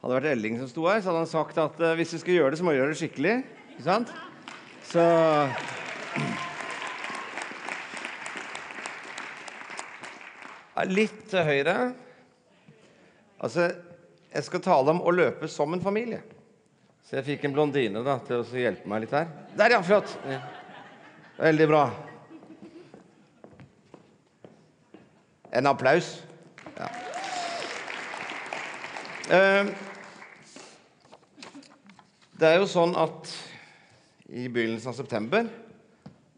Hadde 0.00 0.14
det 0.14 0.16
vært 0.16 0.32
Elling 0.32 0.54
som 0.56 0.68
sto 0.70 0.86
her, 0.88 1.02
så 1.02 1.10
hadde 1.10 1.24
han 1.26 1.28
sagt 1.28 1.58
at 1.60 1.74
uh, 1.76 1.92
hvis 1.98 2.14
vi 2.16 2.20
skal 2.22 2.36
gjøre 2.38 2.54
det, 2.54 2.58
så 2.60 2.64
må 2.64 2.72
vi 2.72 2.78
gjøre 2.80 2.94
det 2.94 3.00
skikkelig. 3.02 3.34
Ikke 3.74 3.84
sant? 3.84 4.12
Så 4.88 5.04
Ja, 10.70 10.86
Litt 10.88 11.18
til 11.28 11.44
høyre. 11.44 11.74
Altså, 13.44 13.66
jeg 14.32 14.46
skal 14.46 14.62
tale 14.64 14.94
om 14.94 15.02
å 15.04 15.12
løpe 15.12 15.48
som 15.52 15.76
en 15.76 15.84
familie. 15.84 16.22
Så 17.04 17.18
jeg 17.18 17.26
fikk 17.26 17.44
en 17.44 17.52
blondine 17.58 18.00
da, 18.06 18.16
til 18.24 18.40
å 18.40 18.62
hjelpe 18.62 18.88
meg 18.88 19.04
litt 19.04 19.12
her. 19.12 19.28
Der, 19.58 19.74
ja! 19.74 19.82
Flott. 19.84 20.14
Ja. 20.24 20.40
Veldig 21.40 21.68
bra. 21.68 21.82
En 25.60 25.68
applaus. 25.68 26.14
Ja. 26.78 26.88
Eh, 29.30 29.72
Det 32.40 32.48
er 32.48 32.62
jo 32.62 32.68
sånn 32.72 32.94
at 32.96 33.28
i 34.32 34.46
begynnelsen 34.48 34.88
av 34.88 34.94
september 34.96 35.48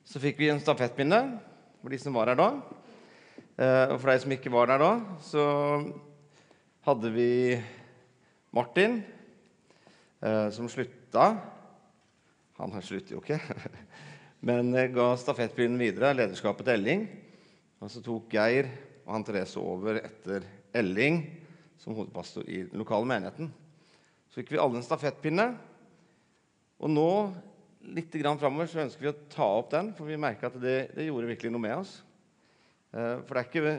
så 0.02 0.18
fikk 0.18 0.40
vi 0.40 0.48
en 0.50 0.58
stafettpinne 0.58 1.20
for 1.78 1.94
de 1.94 2.00
som 2.02 2.16
var 2.18 2.32
her 2.32 2.40
da. 2.40 2.48
Eh, 3.54 3.92
Og 3.94 4.00
for 4.00 4.10
de 4.10 4.16
som 4.24 4.34
ikke 4.34 4.50
var 4.50 4.66
der 4.66 4.82
da, 4.82 4.88
så 5.22 5.44
hadde 6.88 7.14
vi 7.14 7.54
Martin, 8.50 8.98
eh, 10.26 10.50
som 10.50 10.66
slutta. 10.66 11.38
Han 12.58 12.82
slutter 12.82 13.14
jo 13.14 13.22
ikke. 13.22 13.38
Men 14.50 14.74
eh, 14.74 14.90
ga 14.90 15.14
stafettpinnen 15.14 15.78
videre, 15.78 16.16
lederskapet 16.18 16.66
til 16.66 16.80
Elling. 16.80 17.08
Og 17.78 17.94
så 17.94 18.02
tok 18.02 18.26
Geir 18.26 18.74
og 19.06 19.20
han 19.20 19.22
Therese 19.22 19.54
over 19.62 20.02
etter 20.02 20.50
Elling 20.74 21.28
som 21.78 21.94
hovedpastor 21.94 22.42
i 22.50 22.64
den 22.66 22.82
lokale 22.82 23.06
menigheten. 23.06 23.54
Så 24.26 24.42
fikk 24.42 24.56
vi 24.56 24.66
alle 24.66 24.82
en 24.82 24.90
stafettpinne. 24.90 25.52
Og 26.82 26.90
nå, 26.90 27.08
litt 27.94 28.10
framover, 28.10 28.66
så 28.66 28.82
ønsker 28.82 29.04
vi 29.04 29.10
å 29.12 29.18
ta 29.30 29.46
opp 29.60 29.70
den, 29.70 29.92
for 29.94 30.10
vi 30.10 30.18
merka 30.18 30.48
at 30.50 30.58
det, 30.58 30.94
det 30.96 31.06
gjorde 31.06 31.30
virkelig 31.30 31.52
noe 31.54 31.62
med 31.62 31.76
oss. 31.78 32.00
Eh, 32.90 33.22
For 33.22 33.36
det 33.36 33.42
er 33.42 33.50
ikke 33.50 33.74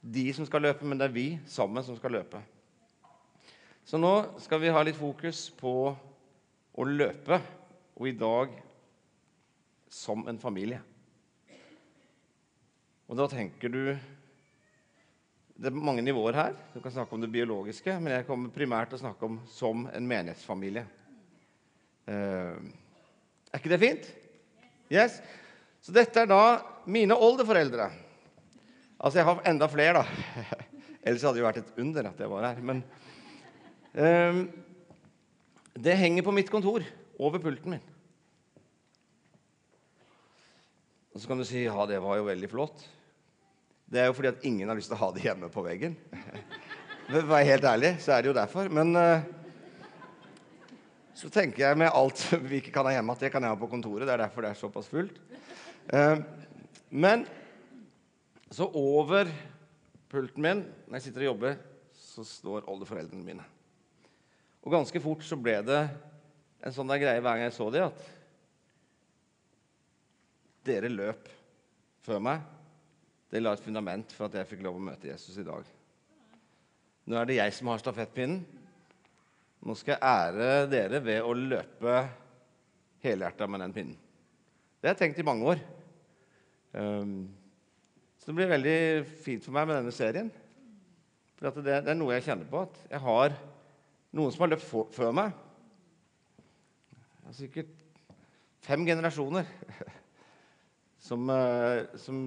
de 0.00 0.24
som 0.34 0.48
skal 0.48 0.66
løpe, 0.66 0.86
men 0.86 0.98
det 0.98 1.06
er 1.06 1.14
vi 1.14 1.28
sammen 1.46 1.86
som 1.86 1.98
skal 1.98 2.18
løpe. 2.18 2.42
Så 3.86 3.98
nå 3.98 4.12
skal 4.42 4.62
vi 4.62 4.74
ha 4.74 4.82
litt 4.82 4.98
fokus 4.98 5.46
på 5.54 5.74
å 5.90 6.86
løpe, 6.86 7.40
og 7.94 8.08
i 8.08 8.16
dag 8.16 8.58
som 9.90 10.26
en 10.30 10.38
familie. 10.40 10.80
Og 13.10 13.18
da 13.18 13.26
tenker 13.30 13.70
du 13.70 13.82
Det 15.60 15.68
er 15.68 15.76
mange 15.76 16.00
nivåer 16.00 16.32
her. 16.32 16.54
Du 16.72 16.78
kan 16.80 16.92
snakke 16.94 17.12
om 17.12 17.20
det 17.20 17.28
biologiske, 17.28 17.92
men 18.00 18.14
jeg 18.14 18.24
kommer 18.24 18.48
primært 18.48 18.88
til 18.88 18.96
å 18.96 19.02
snakke 19.02 19.28
om 19.28 19.34
som 19.44 19.82
en 19.92 20.06
menighetsfamilie. 20.08 20.86
Eh, 22.08 22.54
er 23.50 23.60
ikke 23.60 23.72
det 23.72 23.82
fint? 23.82 24.08
Yes? 24.92 25.18
Så 25.80 25.94
dette 25.94 26.22
er 26.22 26.30
da 26.30 26.42
mine 26.90 27.16
oldeforeldre. 27.16 27.90
Altså, 29.00 29.20
jeg 29.20 29.28
har 29.28 29.44
enda 29.48 29.68
flere, 29.70 30.02
da. 30.02 30.56
Ellers 31.06 31.22
hadde 31.24 31.38
det 31.38 31.42
jo 31.42 31.48
vært 31.48 31.62
et 31.62 31.78
under 31.80 32.10
at 32.10 32.20
jeg 32.20 32.30
var 32.30 32.46
her. 32.50 32.60
Men 32.60 32.82
um, 33.96 34.42
det 35.80 35.96
henger 35.96 36.26
på 36.26 36.34
mitt 36.36 36.52
kontor, 36.52 36.84
over 37.20 37.40
pulten 37.40 37.76
min. 37.76 37.86
Og 41.10 41.22
så 41.22 41.28
kan 41.30 41.40
du 41.40 41.46
si 41.48 41.64
ja, 41.64 41.86
det 41.88 41.98
var 42.02 42.20
jo 42.20 42.28
veldig 42.28 42.50
flott. 42.52 42.84
Det 43.90 44.02
er 44.02 44.10
jo 44.10 44.14
fordi 44.14 44.30
at 44.30 44.44
ingen 44.46 44.68
har 44.70 44.78
lyst 44.78 44.92
til 44.92 44.98
å 44.98 45.02
ha 45.02 45.10
det 45.16 45.24
hjemme 45.24 45.48
på 45.50 45.64
veggen. 45.64 45.96
For 47.08 47.18
å 47.24 47.30
være 47.32 47.48
helt 47.48 47.66
ærlig, 47.66 47.96
så 48.04 48.14
er 48.14 48.22
det 48.22 48.30
jo 48.30 48.36
derfor. 48.36 48.68
Men 48.70 48.94
eh, 48.96 49.24
så 51.20 51.28
tenker 51.28 51.66
jeg 51.66 51.76
med 51.76 51.92
alt 51.92 52.22
vi 52.50 52.60
ikke 52.60 52.72
kan 52.74 52.86
ha 52.88 52.94
hjemme, 52.96 53.12
at 53.12 53.24
det 53.24 53.32
kan 53.32 53.44
jeg 53.44 53.52
ha 53.52 53.58
på 53.60 53.68
kontoret. 53.70 54.06
Det 54.08 54.14
er 54.14 54.22
derfor 54.24 54.46
det 54.46 54.52
er 54.54 54.60
såpass 54.60 54.88
fullt. 54.88 55.18
Eh, 55.92 56.18
men 56.90 57.26
så 58.50 58.66
over 58.74 59.28
pulten 60.10 60.42
min 60.42 60.62
når 60.86 60.96
jeg 60.96 61.08
sitter 61.08 61.26
og 61.26 61.30
jobber, 61.32 61.58
så 61.94 62.24
står 62.26 62.68
oldeforeldrene 62.70 63.24
mine. 63.24 63.44
Og 64.64 64.72
ganske 64.72 65.02
fort 65.02 65.22
så 65.24 65.36
ble 65.40 65.58
det 65.64 65.82
en 66.60 66.74
sånn 66.74 66.88
der 66.90 67.00
greie 67.00 67.20
hver 67.20 67.36
gang 67.36 67.46
jeg 67.46 67.56
så 67.56 67.68
dem, 67.72 67.88
at 67.88 68.08
dere 70.66 70.90
løp 70.92 71.28
før 72.04 72.20
meg. 72.24 72.42
Det 73.30 73.40
la 73.40 73.54
et 73.54 73.62
fundament 73.64 74.12
for 74.16 74.26
at 74.26 74.40
jeg 74.40 74.48
fikk 74.50 74.64
lov 74.66 74.80
å 74.80 74.88
møte 74.90 75.08
Jesus 75.08 75.38
i 75.40 75.46
dag. 75.46 75.68
Nå 77.08 77.16
er 77.16 77.28
det 77.28 77.38
jeg 77.38 77.54
som 77.56 77.70
har 77.70 77.80
stafettpinnen. 77.80 78.42
Nå 79.60 79.76
skal 79.76 79.96
jeg 79.96 80.02
ære 80.08 80.68
dere 80.72 81.02
ved 81.04 81.20
å 81.20 81.34
løpe 81.36 81.96
helhjerta 83.04 83.48
med 83.48 83.60
den 83.64 83.74
pinnen. 83.74 83.98
Det 84.80 84.88
har 84.88 84.94
jeg 84.94 85.02
tenkt 85.02 85.20
i 85.20 85.26
mange 85.26 85.52
år. 85.52 85.60
Um, 86.72 87.28
så 88.16 88.30
det 88.30 88.36
blir 88.38 88.52
veldig 88.54 88.78
fint 89.24 89.44
for 89.44 89.56
meg 89.56 89.68
med 89.68 89.80
denne 89.80 89.92
serien. 89.92 90.30
For 91.36 91.60
det, 91.64 91.76
er 91.80 91.96
noe 91.96 92.16
jeg 92.16 92.24
kjenner 92.28 92.48
på. 92.48 92.62
At 92.64 92.80
jeg 92.88 93.02
har 93.04 93.36
noen 94.16 94.32
som 94.32 94.46
har 94.46 94.52
løpt 94.54 94.64
for, 94.64 94.88
før 94.96 95.12
meg. 95.16 95.36
Er 97.28 97.36
sikkert 97.36 97.76
fem 98.64 98.84
generasjoner 98.88 99.48
som, 101.08 101.28
eh, 101.32 101.84
som 102.00 102.24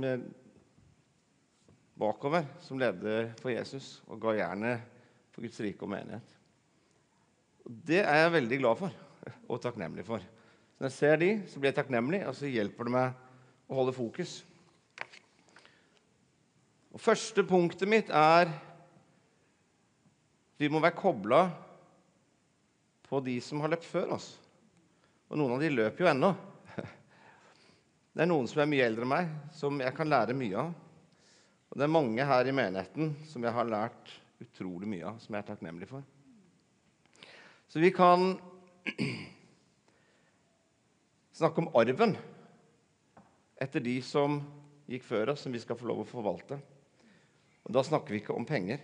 bakover, 1.97 2.45
som 2.61 2.79
levde 2.81 3.27
for 3.41 3.53
Jesus 3.53 3.97
og 4.07 4.21
ga 4.21 4.37
jernet 4.37 4.89
for 5.33 5.45
Guds 5.45 5.61
rike 5.65 5.85
og 5.85 5.93
menighet. 5.93 6.32
Det 7.63 8.01
er 8.03 8.23
jeg 8.23 8.33
veldig 8.35 8.59
glad 8.59 8.79
for 8.79 8.95
og 9.51 9.61
takknemlig 9.63 10.05
for. 10.07 10.23
Når 10.79 10.89
jeg 10.89 10.95
ser 10.97 11.19
de, 11.21 11.29
så 11.47 11.59
blir 11.59 11.71
jeg 11.71 11.79
takknemlig, 11.79 12.23
og 12.27 12.35
så 12.35 12.49
hjelper 12.49 12.89
det 12.89 12.95
meg 12.95 13.69
å 13.71 13.77
holde 13.77 13.95
fokus. 13.95 14.41
Og 16.93 17.01
Første 17.01 17.45
punktet 17.47 17.89
mitt 17.89 18.11
er 18.13 18.51
vi 20.59 20.69
må 20.71 20.79
være 20.83 20.95
kobla 20.95 21.41
på 23.07 23.19
de 23.25 23.39
som 23.43 23.63
har 23.63 23.71
løpt 23.73 23.87
før 23.87 24.13
oss. 24.15 24.27
Og 25.31 25.39
noen 25.39 25.55
av 25.55 25.63
de 25.63 25.71
løper 25.73 26.05
jo 26.05 26.11
ennå. 26.11 26.29
Det 28.13 28.23
er 28.23 28.29
noen 28.29 28.47
som 28.47 28.61
er 28.61 28.69
mye 28.69 28.85
eldre 28.85 29.07
enn 29.07 29.13
meg, 29.15 29.31
som 29.57 29.81
jeg 29.81 29.95
kan 29.97 30.11
lære 30.11 30.35
mye 30.37 30.59
av. 30.61 30.73
Og 31.73 31.79
det 31.79 31.87
er 31.87 31.89
mange 31.95 32.25
her 32.29 32.45
i 32.45 32.53
menigheten 32.53 33.15
som 33.25 33.41
jeg 33.41 33.55
har 33.55 33.65
lært 33.65 34.11
utrolig 34.43 34.91
mye 34.91 35.07
av, 35.09 35.17
som 35.23 35.33
jeg 35.33 35.41
er 35.41 35.47
takknemlig 35.47 35.87
for. 35.89 36.05
Så 37.73 37.79
vi 37.79 37.89
kan 37.91 38.35
snakke 41.39 41.63
om 41.63 41.71
arven 41.73 42.11
etter 43.57 43.81
de 43.81 43.95
som 44.05 44.35
gikk 44.85 45.07
før 45.07 45.31
oss, 45.33 45.41
som 45.41 45.55
vi 45.55 45.61
skal 45.63 45.79
få 45.79 45.87
lov 45.89 46.03
å 46.03 46.05
forvalte. 46.05 46.59
Og 47.65 47.73
da 47.73 47.81
snakker 47.81 48.13
vi 48.13 48.19
ikke 48.21 48.35
om 48.37 48.45
penger. 48.45 48.77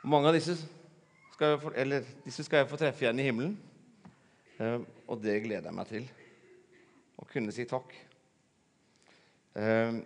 Og 0.00 0.08
mange 0.14 0.32
av 0.32 0.38
disse 0.38 0.56
skal, 1.34 1.58
få, 1.60 1.74
disse 2.24 2.48
skal 2.48 2.62
jeg 2.62 2.70
få 2.72 2.80
treffe 2.80 3.04
igjen 3.04 3.20
i 3.20 3.28
himmelen. 3.28 3.60
Eh, 4.56 4.80
og 5.12 5.20
det 5.20 5.42
gleder 5.44 5.68
jeg 5.68 5.76
meg 5.76 5.92
til. 5.92 6.10
Å 7.20 7.28
kunne 7.36 7.52
si 7.52 7.68
takk. 7.68 7.92
Eh, 9.60 10.00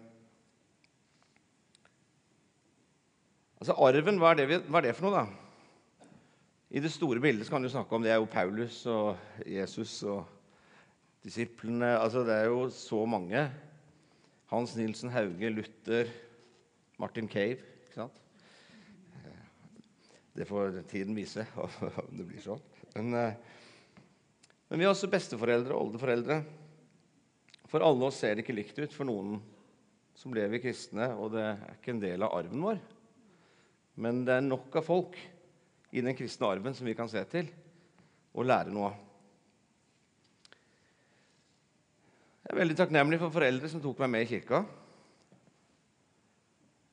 altså 3.63 3.83
Arven, 3.87 4.19
hva 4.19 4.35
er, 4.35 4.43
det 4.43 4.65
hva 4.67 4.83
er 4.83 4.91
det 4.91 4.99
for 4.99 5.13
noe, 5.13 5.23
da? 5.23 5.46
I 6.67 6.81
det 6.83 6.91
store 6.91 7.23
bildet 7.23 7.47
kan 7.47 7.63
du 7.63 7.69
snakke 7.71 7.95
om 7.95 8.03
det 8.03 8.11
er 8.11 8.19
jo 8.19 8.27
Paulus 8.27 8.81
og 8.91 9.15
Jesus 9.47 10.01
og 10.03 10.25
disiplene. 11.23 11.93
Altså 11.95 12.25
Det 12.27 12.35
er 12.35 12.49
jo 12.51 12.65
så 12.75 13.05
mange. 13.07 13.45
Hans 14.51 14.75
Nilsen 14.77 15.13
Hauge, 15.15 15.51
Luther, 15.51 16.11
Martin 16.99 17.29
Cave. 17.29 17.63
ikke 17.87 17.95
sant? 17.95 18.19
Det 20.35 20.47
får 20.47 20.83
tiden 20.91 21.15
vise 21.15 21.47
om 21.63 22.19
det 22.19 22.27
blir 22.27 22.43
sånn. 22.43 22.61
Men, 22.97 23.15
eh, 23.15 23.39
men 24.67 24.83
vi 24.83 24.89
har 24.89 24.93
også 24.93 25.11
besteforeldre 25.11 25.71
og 25.73 25.87
oldeforeldre. 25.87 26.41
For 27.71 27.87
alle 27.87 28.11
oss 28.11 28.19
ser 28.21 28.35
det 28.35 28.43
ikke 28.43 28.59
likt 28.59 28.83
ut 28.83 28.93
for 28.95 29.07
noen 29.07 29.39
som 30.19 30.35
lever 30.35 30.61
kristne, 30.61 31.13
og 31.15 31.31
det 31.37 31.47
er 31.47 31.79
ikke 31.79 31.95
en 31.95 32.03
del 32.03 32.27
av 32.27 32.35
arven 32.41 32.69
vår. 32.69 32.85
Men 34.03 34.25
det 34.27 34.35
er 34.35 34.47
nok 34.51 34.83
av 34.83 34.87
folk 34.91 35.17
i 35.97 36.05
den 36.05 36.17
kristne 36.17 36.51
arven 36.53 36.75
som 36.77 36.85
vi 36.89 36.95
kan 36.97 37.09
se 37.09 37.23
til 37.31 37.49
og 38.37 38.45
lære 38.45 38.73
noe 38.73 38.91
av. 38.91 39.03
Jeg 42.47 42.53
er 42.53 42.61
veldig 42.61 42.77
takknemlig 42.79 43.19
for 43.19 43.35
foreldre 43.35 43.69
som 43.73 43.81
tok 43.83 44.03
meg 44.05 44.11
med 44.13 44.27
i 44.27 44.29
kirka. 44.31 44.61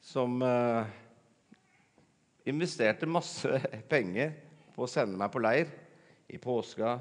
Som 0.01 0.39
eh, 0.41 0.93
investerte 2.49 3.09
masse 3.09 3.59
penger 3.91 4.33
på 4.73 4.87
å 4.87 4.89
sende 4.89 5.19
meg 5.19 5.29
på 5.35 5.43
leir 5.43 5.69
i 6.33 6.39
påska, 6.41 6.95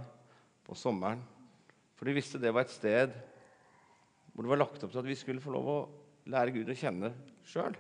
på 0.67 0.77
sommeren. 0.77 1.23
For 1.97 2.11
de 2.11 2.19
visste 2.19 2.43
det 2.43 2.53
var 2.53 2.67
et 2.67 2.75
sted 2.75 3.15
hvor 4.33 4.45
det 4.45 4.53
var 4.53 4.63
lagt 4.65 4.83
opp 4.83 4.91
til 4.91 5.01
at 5.01 5.09
vi 5.09 5.17
skulle 5.17 5.43
få 5.45 5.55
lov 5.55 5.71
å 5.71 5.81
lære 6.33 6.55
Gud 6.59 6.71
å 6.73 6.77
kjenne 6.77 7.15
sjøl. 7.47 7.75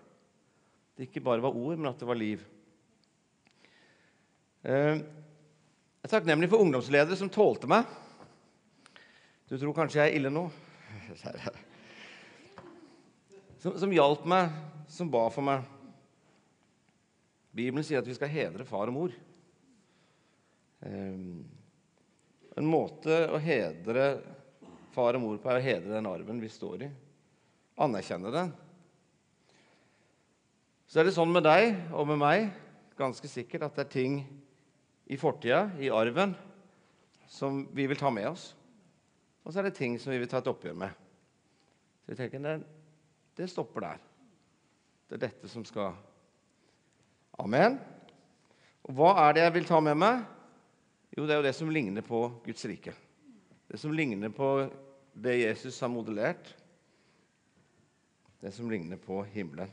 Det 0.96 1.08
ikke 1.08 1.24
bare 1.24 1.42
var 1.42 1.56
ord, 1.56 1.78
men 1.78 1.90
at 1.90 2.00
det 2.00 2.08
var 2.08 2.18
liv. 2.18 2.42
Eh, 4.62 4.94
jeg 4.94 6.06
er 6.06 6.10
takknemlig 6.12 6.46
for 6.52 6.62
ungdomsledere 6.62 7.16
som 7.18 7.30
tålte 7.32 7.66
meg. 7.70 7.88
Du 9.50 9.56
tror 9.56 9.74
kanskje 9.74 9.98
jeg 10.04 10.12
er 10.12 10.18
ille 10.20 10.30
nå? 10.32 10.46
Som, 13.62 13.76
som 13.78 13.92
hjalp 13.94 14.24
meg, 14.26 14.48
som 14.90 15.06
ba 15.06 15.20
for 15.30 15.46
meg. 15.46 15.62
Bibelen 17.54 17.84
sier 17.86 18.00
at 18.00 18.08
vi 18.10 18.16
skal 18.16 18.32
hedre 18.32 18.64
far 18.66 18.90
og 18.90 18.96
mor. 18.96 19.12
Um, 20.82 21.44
en 22.58 22.66
måte 22.66 23.20
å 23.30 23.38
hedre 23.38 24.08
far 24.96 25.14
og 25.14 25.22
mor 25.22 25.38
på 25.38 25.52
er 25.52 25.60
å 25.60 25.62
hedre 25.62 25.94
den 25.94 26.10
arven 26.10 26.42
vi 26.42 26.50
står 26.50 26.88
i. 26.88 26.90
Anerkjenne 27.86 28.34
den. 28.34 28.50
Så 30.90 30.98
er 30.98 31.06
det 31.06 31.14
sånn 31.14 31.30
med 31.30 31.46
deg 31.46 31.94
og 31.94 32.10
med 32.10 32.18
meg 32.18 32.50
ganske 32.98 33.30
sikkert 33.30 33.68
at 33.68 33.78
det 33.78 33.86
er 33.86 33.94
ting 33.94 34.18
i 35.12 35.16
fortida, 35.20 35.66
i 35.78 35.90
arven, 35.92 36.32
som 37.28 37.66
vi 37.76 37.84
vil 37.90 38.00
ta 38.00 38.10
med 38.10 38.30
oss. 38.30 38.52
Og 39.44 39.52
så 39.52 39.60
er 39.60 39.68
det 39.68 39.76
ting 39.76 39.98
som 40.00 40.12
vi 40.12 40.20
vil 40.22 40.30
ta 40.30 40.40
et 40.40 40.48
oppgjør 40.48 40.78
med. 40.84 40.94
Så 42.02 42.12
vi 42.14 42.18
tenker 42.18 42.40
det, 42.40 42.54
det 43.36 43.48
stopper 43.52 43.84
der. 43.84 44.00
Det 45.08 45.18
er 45.18 45.26
dette 45.26 45.50
som 45.52 45.66
skal 45.68 45.98
Amen. 47.40 47.78
Og 48.84 48.94
hva 48.96 49.12
er 49.24 49.36
det 49.36 49.44
jeg 49.44 49.54
vil 49.56 49.68
ta 49.68 49.80
med 49.84 49.96
meg? 49.98 50.22
Jo, 51.16 51.24
det 51.26 51.34
er 51.34 51.40
jo 51.40 51.46
det 51.46 51.54
som 51.56 51.70
ligner 51.72 52.04
på 52.04 52.20
Guds 52.44 52.64
rike. 52.68 52.92
Det 53.68 53.80
som 53.80 53.92
ligner 53.92 54.32
på 54.32 54.48
det 55.12 55.38
Jesus 55.40 55.80
har 55.80 55.92
modellert. 55.92 56.52
Det 58.40 58.52
som 58.52 58.70
ligner 58.70 59.00
på 59.00 59.22
himmelen. 59.32 59.72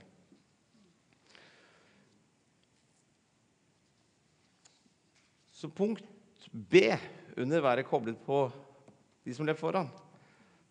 Så 5.59 5.67
punkt 5.67 6.05
B 6.53 6.85
under 7.37 7.61
være 7.61 7.83
koblet 7.83 8.19
på 8.23 8.45
de 9.25 9.33
som 9.35 9.45
lever 9.45 9.59
foran, 9.59 9.89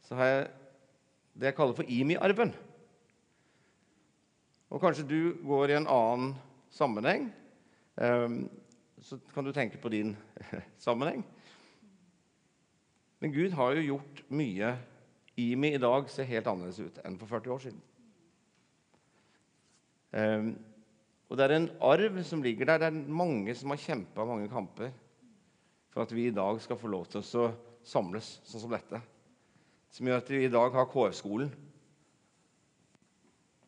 så 0.00 0.16
har 0.16 0.30
jeg 0.30 0.46
det 1.38 1.50
jeg 1.50 1.56
kaller 1.58 1.76
for 1.76 1.90
IMI-arven. 1.92 2.54
Og 4.72 4.80
kanskje 4.80 5.04
du 5.08 5.20
går 5.44 5.70
i 5.70 5.76
en 5.76 5.90
annen 5.92 6.32
sammenheng. 6.72 7.28
Ehm, 8.00 8.48
så 9.00 9.18
kan 9.34 9.44
du 9.44 9.52
tenke 9.52 9.78
på 9.78 9.92
din 9.92 10.16
sammenheng. 10.86 11.24
Men 13.20 13.32
Gud 13.32 13.52
har 13.60 13.76
jo 13.76 13.86
gjort 13.92 14.24
mye. 14.30 14.72
IMI 15.38 15.74
i 15.76 15.82
dag 15.82 16.08
ser 16.10 16.26
helt 16.26 16.48
annerledes 16.50 16.80
ut 16.80 16.98
enn 17.04 17.18
for 17.20 17.30
40 17.30 17.54
år 17.54 17.60
siden. 17.68 17.84
Og 21.28 21.36
det 21.36 21.44
er 21.44 21.54
en 21.58 21.70
arv 21.84 22.22
som 22.24 22.42
ligger 22.42 22.70
der. 22.70 22.80
Det 22.80 22.88
er 22.88 23.14
mange 23.20 23.54
som 23.56 23.72
har 23.72 23.82
kjempa 23.82 24.24
mange 24.24 24.48
kamper 24.48 24.92
for 25.92 26.04
at 26.04 26.12
vi 26.14 26.28
i 26.28 26.34
dag 26.34 26.60
skal 26.62 26.78
få 26.80 26.90
lov 26.92 27.08
til 27.10 27.20
å 27.20 27.48
samles 27.84 28.38
sånn 28.48 28.64
som 28.64 28.72
dette. 28.72 29.00
Som 29.92 30.08
gjør 30.08 30.22
at 30.22 30.30
vi 30.32 30.44
i 30.44 30.52
dag 30.52 30.74
har 30.76 30.88
KF-skolen. 30.88 31.50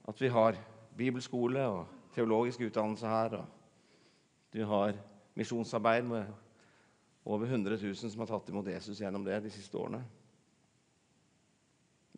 At 0.08 0.20
vi 0.20 0.30
har 0.32 0.58
bibelskole 0.96 1.64
og 1.68 2.12
teologisk 2.14 2.64
utdannelse 2.68 3.08
her. 3.08 3.36
Og 3.40 4.56
du 4.56 4.64
har 4.68 4.96
misjonsarbeid 5.38 6.08
med 6.08 6.32
over 7.24 7.46
100 7.46 7.76
000 7.76 7.94
som 7.94 8.24
har 8.24 8.30
tatt 8.32 8.48
imot 8.50 8.68
Jesus 8.72 9.00
gjennom 9.00 9.24
det 9.24 9.42
de 9.44 9.52
siste 9.52 9.76
årene. 9.78 10.00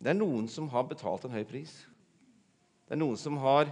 Det 0.03 0.11
er 0.11 0.19
noen 0.19 0.47
som 0.51 0.67
har 0.71 0.87
betalt 0.87 1.27
en 1.27 1.35
høy 1.35 1.43
pris. 1.47 1.71
Det 2.87 2.95
er 2.95 2.99
noen 2.99 3.19
som 3.19 3.37
har 3.39 3.69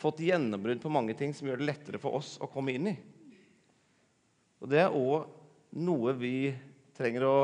fått 0.00 0.22
gjennombrudd 0.24 0.82
på 0.82 0.92
mange 0.92 1.14
ting 1.18 1.34
som 1.34 1.48
gjør 1.48 1.60
det 1.60 1.68
lettere 1.68 2.00
for 2.02 2.18
oss 2.18 2.34
å 2.42 2.50
komme 2.50 2.74
inn 2.74 2.90
i. 2.90 2.94
Og 4.64 4.70
det 4.70 4.80
er 4.82 4.96
òg 4.96 5.28
noe 5.84 6.14
vi 6.16 6.52
trenger 6.96 7.26
å, 7.28 7.38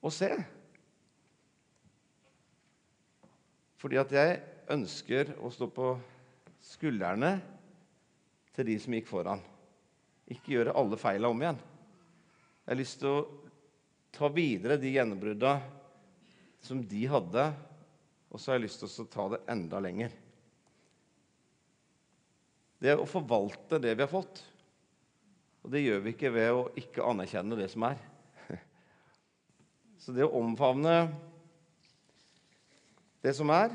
å 0.00 0.12
se. 0.12 0.30
Fordi 3.78 4.00
at 4.00 4.12
jeg 4.14 4.38
ønsker 4.74 5.36
å 5.44 5.50
stå 5.54 5.68
på 5.72 5.92
skuldrene 6.64 7.36
til 8.56 8.66
de 8.66 8.76
som 8.82 8.96
gikk 8.96 9.08
foran. 9.08 9.42
Ikke 10.28 10.56
gjøre 10.56 10.74
alle 10.76 10.98
feila 11.00 11.30
om 11.30 11.42
igjen. 11.44 11.60
Jeg 12.64 12.72
har 12.72 12.80
lyst 12.80 12.98
til 13.00 13.12
å 13.14 13.26
ta 14.12 14.28
videre 14.32 14.76
de 14.80 14.90
gjennombrudda 14.92 15.54
som 16.64 16.82
de 16.84 17.04
hadde, 17.08 17.44
og 18.28 18.40
så 18.40 18.50
har 18.50 18.58
jeg 18.58 18.66
lyst 18.66 18.82
til 18.82 19.04
å 19.04 19.12
ta 19.12 19.28
det 19.32 19.44
enda 19.54 19.80
lenger. 19.80 20.12
Det 22.78 22.92
er 22.92 23.00
å 23.00 23.08
forvalte 23.10 23.80
det 23.82 23.96
vi 23.96 24.04
har 24.04 24.10
fått. 24.10 24.42
Og 25.66 25.72
det 25.74 25.82
gjør 25.82 26.04
vi 26.04 26.12
ikke 26.14 26.30
ved 26.32 26.50
å 26.54 26.66
ikke 26.78 27.06
anerkjenne 27.06 27.58
det 27.58 27.66
som 27.72 27.86
er. 27.88 27.98
Så 30.02 30.14
det 30.14 30.26
å 30.26 30.36
omfavne 30.38 30.94
det 33.24 33.34
som 33.34 33.50
er, 33.50 33.74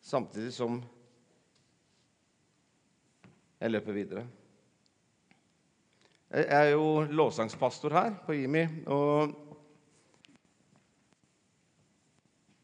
samtidig 0.00 0.54
som 0.56 0.80
jeg 3.60 3.74
løper 3.74 3.92
videre. 3.94 4.24
Jeg 6.30 6.46
er 6.56 6.72
jo 6.72 7.02
lovsangspastor 7.10 7.92
her 7.92 8.16
på 8.24 8.38
Jimmy, 8.38 8.62
og 8.88 9.34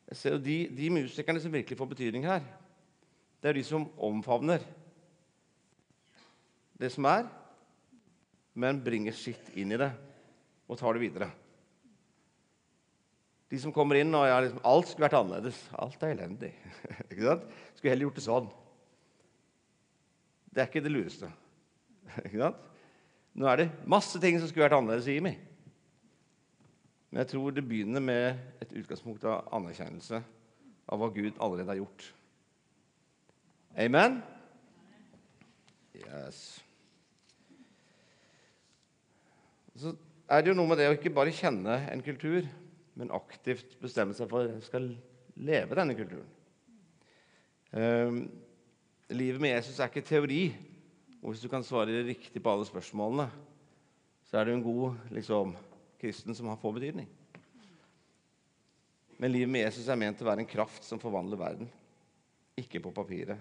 jeg 0.06 0.18
ser 0.20 0.36
jo 0.36 0.40
de, 0.40 0.56
de 0.70 0.90
musikerne 0.94 1.42
som 1.42 1.52
virkelig 1.52 1.76
får 1.76 1.92
betydning 1.92 2.24
her, 2.24 2.46
det 3.42 3.50
er 3.50 3.58
de 3.58 3.64
som 3.66 3.84
omfavner 4.00 4.64
det 6.80 6.90
som 6.92 7.08
er, 7.08 7.26
men 8.56 8.82
bringer 8.84 9.14
sitt 9.16 9.50
inn 9.56 9.72
i 9.72 9.80
det 9.80 9.90
og 10.66 10.78
tar 10.80 10.96
det 10.96 11.04
videre. 11.04 11.30
De 13.46 13.58
som 13.62 13.72
kommer 13.72 14.00
inn 14.00 14.14
og 14.16 14.26
jeg 14.26 14.46
liksom, 14.46 14.62
alt 14.66 14.88
skulle 14.90 15.06
vært 15.06 15.18
annerledes. 15.20 15.58
Alt 15.78 16.02
er 16.02 16.14
elendig. 16.16 16.52
ikke 17.10 17.26
sant? 17.28 17.44
Skulle 17.76 17.92
heller 17.92 18.08
gjort 18.08 18.18
det 18.18 18.24
sånn. 18.26 18.48
Det 20.50 20.62
er 20.62 20.70
ikke 20.70 20.82
det 20.82 20.92
lureste. 20.92 21.30
ikke 22.26 22.40
sant? 22.40 22.64
Nå 23.36 23.48
er 23.50 23.60
det 23.60 23.68
masse 23.84 24.18
ting 24.20 24.40
som 24.40 24.48
skulle 24.48 24.66
vært 24.66 24.78
annerledes 24.78 25.10
i 25.12 25.20
meg. 25.22 25.38
Men 27.12 27.22
jeg 27.22 27.30
tror 27.34 27.54
det 27.54 27.64
begynner 27.68 28.02
med 28.02 28.60
et 28.64 28.72
utgangspunkt 28.80 29.24
av 29.28 29.46
anerkjennelse 29.54 30.20
av 30.86 31.00
hva 31.00 31.10
Gud 31.14 31.38
allerede 31.38 31.70
har 31.70 31.80
gjort. 31.80 32.10
Amen? 33.78 34.22
Yes. 35.94 36.65
Så 39.76 39.92
er 40.26 40.42
det 40.42 40.50
jo 40.50 40.56
noe 40.56 40.70
med 40.70 40.80
det 40.80 40.88
å 40.90 40.94
ikke 40.96 41.12
bare 41.14 41.34
kjenne 41.34 41.78
en 41.92 42.02
kultur, 42.04 42.46
men 42.96 43.12
aktivt 43.14 43.76
bestemme 43.82 44.16
seg 44.16 44.30
for 44.30 44.48
at 44.48 44.64
skal 44.64 44.88
leve 45.36 45.76
denne 45.76 45.96
kulturen. 45.98 46.30
Um, 47.76 48.22
livet 49.12 49.42
med 49.42 49.52
Jesus 49.52 49.76
er 49.78 49.90
ikke 49.90 50.06
teori. 50.06 50.48
Og 51.20 51.32
hvis 51.32 51.42
du 51.42 51.50
kan 51.50 51.64
svare 51.66 52.04
riktig 52.06 52.40
på 52.42 52.52
alle 52.52 52.64
spørsmålene, 52.68 53.26
så 54.26 54.38
er 54.38 54.46
du 54.46 54.54
en 54.54 54.64
god 54.64 55.12
liksom, 55.14 55.52
kristen 56.00 56.36
som 56.36 56.48
har 56.50 56.60
få 56.60 56.72
betydning. 56.76 57.08
Men 59.16 59.32
livet 59.32 59.50
med 59.50 59.64
Jesus 59.64 59.88
er 59.88 59.98
ment 60.00 60.20
å 60.22 60.28
være 60.28 60.44
en 60.44 60.50
kraft 60.50 60.84
som 60.86 61.00
forvandler 61.02 61.40
verden. 61.40 61.70
Ikke 62.56 62.80
på 62.84 62.94
papiret, 62.96 63.40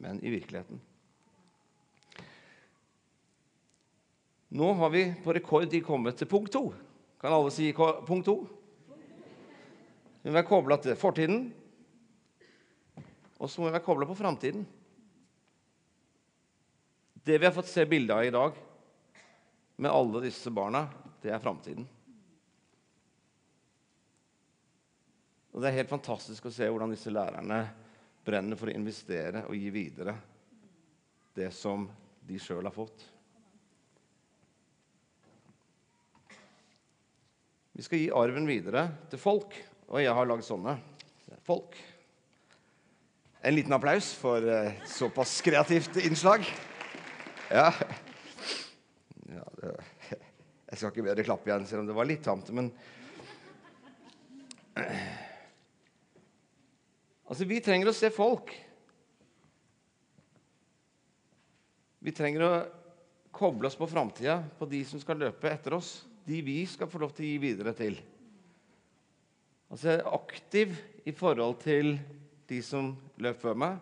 men 0.00 0.18
i 0.22 0.32
virkeligheten. 0.34 0.80
Nå 4.48 4.72
har 4.72 4.90
vi 4.90 5.14
på 5.24 5.32
rekordtid 5.34 5.84
kommet 5.84 6.18
til 6.18 6.28
punkt 6.30 6.52
to. 6.54 6.68
Kan 7.20 7.34
alle 7.34 7.50
si 7.50 7.72
punkt 7.72 8.26
to? 8.28 8.36
Vi 10.22 10.30
må 10.30 10.36
være 10.36 10.46
kobla 10.46 10.76
til 10.82 10.98
fortiden, 10.98 11.48
og 13.38 13.50
så 13.50 13.60
må 13.60 13.68
vi 13.68 13.76
være 13.76 13.86
kobla 13.86 14.06
på 14.08 14.16
framtiden. 14.18 14.64
Det 17.26 17.38
vi 17.38 17.46
har 17.46 17.54
fått 17.54 17.70
se 17.70 17.84
bilde 17.86 18.14
av 18.14 18.26
i 18.26 18.32
dag, 18.34 18.58
med 19.76 19.92
alle 19.92 20.22
disse 20.24 20.50
barna, 20.50 20.86
det 21.22 21.30
er 21.34 21.42
framtiden. 21.42 21.86
Og 25.52 25.62
Det 25.62 25.70
er 25.70 25.78
helt 25.78 25.90
fantastisk 25.94 26.46
å 26.46 26.52
se 26.52 26.68
hvordan 26.68 26.92
disse 26.92 27.10
lærerne 27.10 27.62
brenner 28.26 28.58
for 28.58 28.68
å 28.68 28.74
investere 28.76 29.46
og 29.46 29.56
gi 29.56 29.70
videre 29.72 30.16
det 31.36 31.48
som 31.54 31.86
de 32.26 32.38
sjøl 32.42 32.66
har 32.66 32.74
fått. 32.74 33.15
Vi 37.76 37.84
skal 37.84 38.00
gi 38.00 38.06
arven 38.16 38.46
videre 38.48 38.86
til 39.12 39.20
folk, 39.20 39.52
og 39.92 40.00
jeg 40.00 40.14
har 40.16 40.28
lagd 40.28 40.46
sånne. 40.46 40.78
Folk. 41.44 41.76
En 43.44 43.52
liten 43.52 43.76
applaus 43.76 44.14
for 44.16 44.40
uh, 44.40 44.72
såpass 44.88 45.34
kreativt 45.44 45.98
innslag. 46.00 46.46
Ja. 47.52 47.66
ja 49.28 49.44
det, 49.60 49.74
jeg 50.08 50.80
skal 50.80 50.88
ikke 50.88 51.04
be 51.04 51.12
dere 51.12 51.26
klappe 51.28 51.52
igjen, 51.52 51.68
selv 51.68 51.84
om 51.84 51.92
det 51.92 51.98
var 52.00 52.08
litt 52.08 52.24
tamt. 52.24 52.48
Men 52.56 52.72
Altså, 57.26 57.44
vi 57.44 57.60
trenger 57.60 57.92
å 57.92 57.96
se 57.96 58.08
folk. 58.14 58.52
Vi 62.06 62.12
trenger 62.14 62.44
å 62.44 62.50
koble 63.36 63.68
oss 63.68 63.76
på 63.76 63.88
framtida, 63.90 64.40
på 64.56 64.68
de 64.70 64.84
som 64.88 65.00
skal 65.02 65.20
løpe 65.20 65.50
etter 65.50 65.76
oss. 65.76 65.98
De 66.26 66.42
vi 66.42 66.58
skal 66.66 66.90
få 66.90 67.00
lov 67.02 67.14
til 67.14 67.26
å 67.26 67.30
gi 67.30 67.40
videre 67.42 67.72
til. 67.78 67.98
Altså 69.70 69.90
jeg 69.90 70.00
er 70.00 70.14
aktiv 70.14 70.74
i 71.06 71.14
forhold 71.14 71.58
til 71.62 71.96
de 72.50 72.60
som 72.62 72.92
løp 73.22 73.40
før 73.42 73.58
meg. 73.58 73.78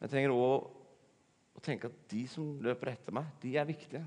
Jeg 0.00 0.12
trenger 0.12 0.34
òg 0.34 0.68
å 1.58 1.62
tenke 1.64 1.90
at 1.90 2.02
de 2.10 2.24
som 2.30 2.54
løper 2.62 2.92
etter 2.94 3.14
meg, 3.14 3.28
de 3.42 3.56
er 3.58 3.68
viktige. 3.68 4.02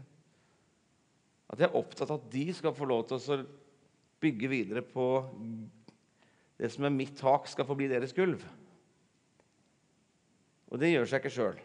At 1.52 1.62
jeg 1.62 1.70
er 1.70 1.78
opptatt 1.78 2.10
av 2.10 2.22
at 2.22 2.32
de 2.34 2.48
skal 2.56 2.76
få 2.76 2.88
lov 2.90 3.06
til 3.10 3.20
å 3.20 3.40
bygge 4.24 4.50
videre 4.50 4.84
på 4.86 5.08
det 6.60 6.72
som 6.72 6.88
er 6.88 6.96
mitt 6.96 7.18
tak, 7.20 7.50
skal 7.52 7.68
få 7.68 7.76
bli 7.78 7.90
deres 7.92 8.16
gulv. 8.16 8.42
Og 10.72 10.80
det 10.82 10.94
gjør 10.94 11.10
seg 11.10 11.22
ikke 11.22 11.34
sjøl. 11.36 11.60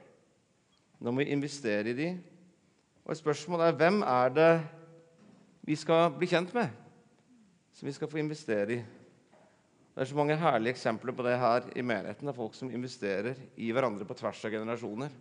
Nå 0.99 1.13
må 1.15 1.23
vi 1.23 1.33
investere 1.33 1.93
i 1.93 1.97
de. 1.97 2.09
Og 3.07 3.17
spørsmålet 3.17 3.71
er 3.71 3.79
hvem 3.79 4.03
er 4.05 4.35
det 4.35 4.51
vi 5.69 5.77
skal 5.77 6.15
bli 6.17 6.25
kjent 6.25 6.55
med, 6.57 6.71
som 7.77 7.85
vi 7.85 7.93
skal 7.93 8.09
få 8.09 8.23
investere 8.23 8.73
i. 8.73 8.79
Det 9.93 10.01
er 10.01 10.09
så 10.09 10.17
mange 10.17 10.37
herlige 10.41 10.73
eksempler 10.73 11.13
på 11.13 11.27
det 11.27 11.35
her 11.37 11.67
i 11.77 11.85
menigheten. 11.85 12.29
av 12.29 12.39
folk 12.39 12.55
som 12.57 12.71
investerer 12.73 13.37
i 13.57 13.69
hverandre 13.69 14.07
på 14.09 14.17
tvers 14.17 14.41
av 14.49 14.55
generasjoner. 14.55 15.13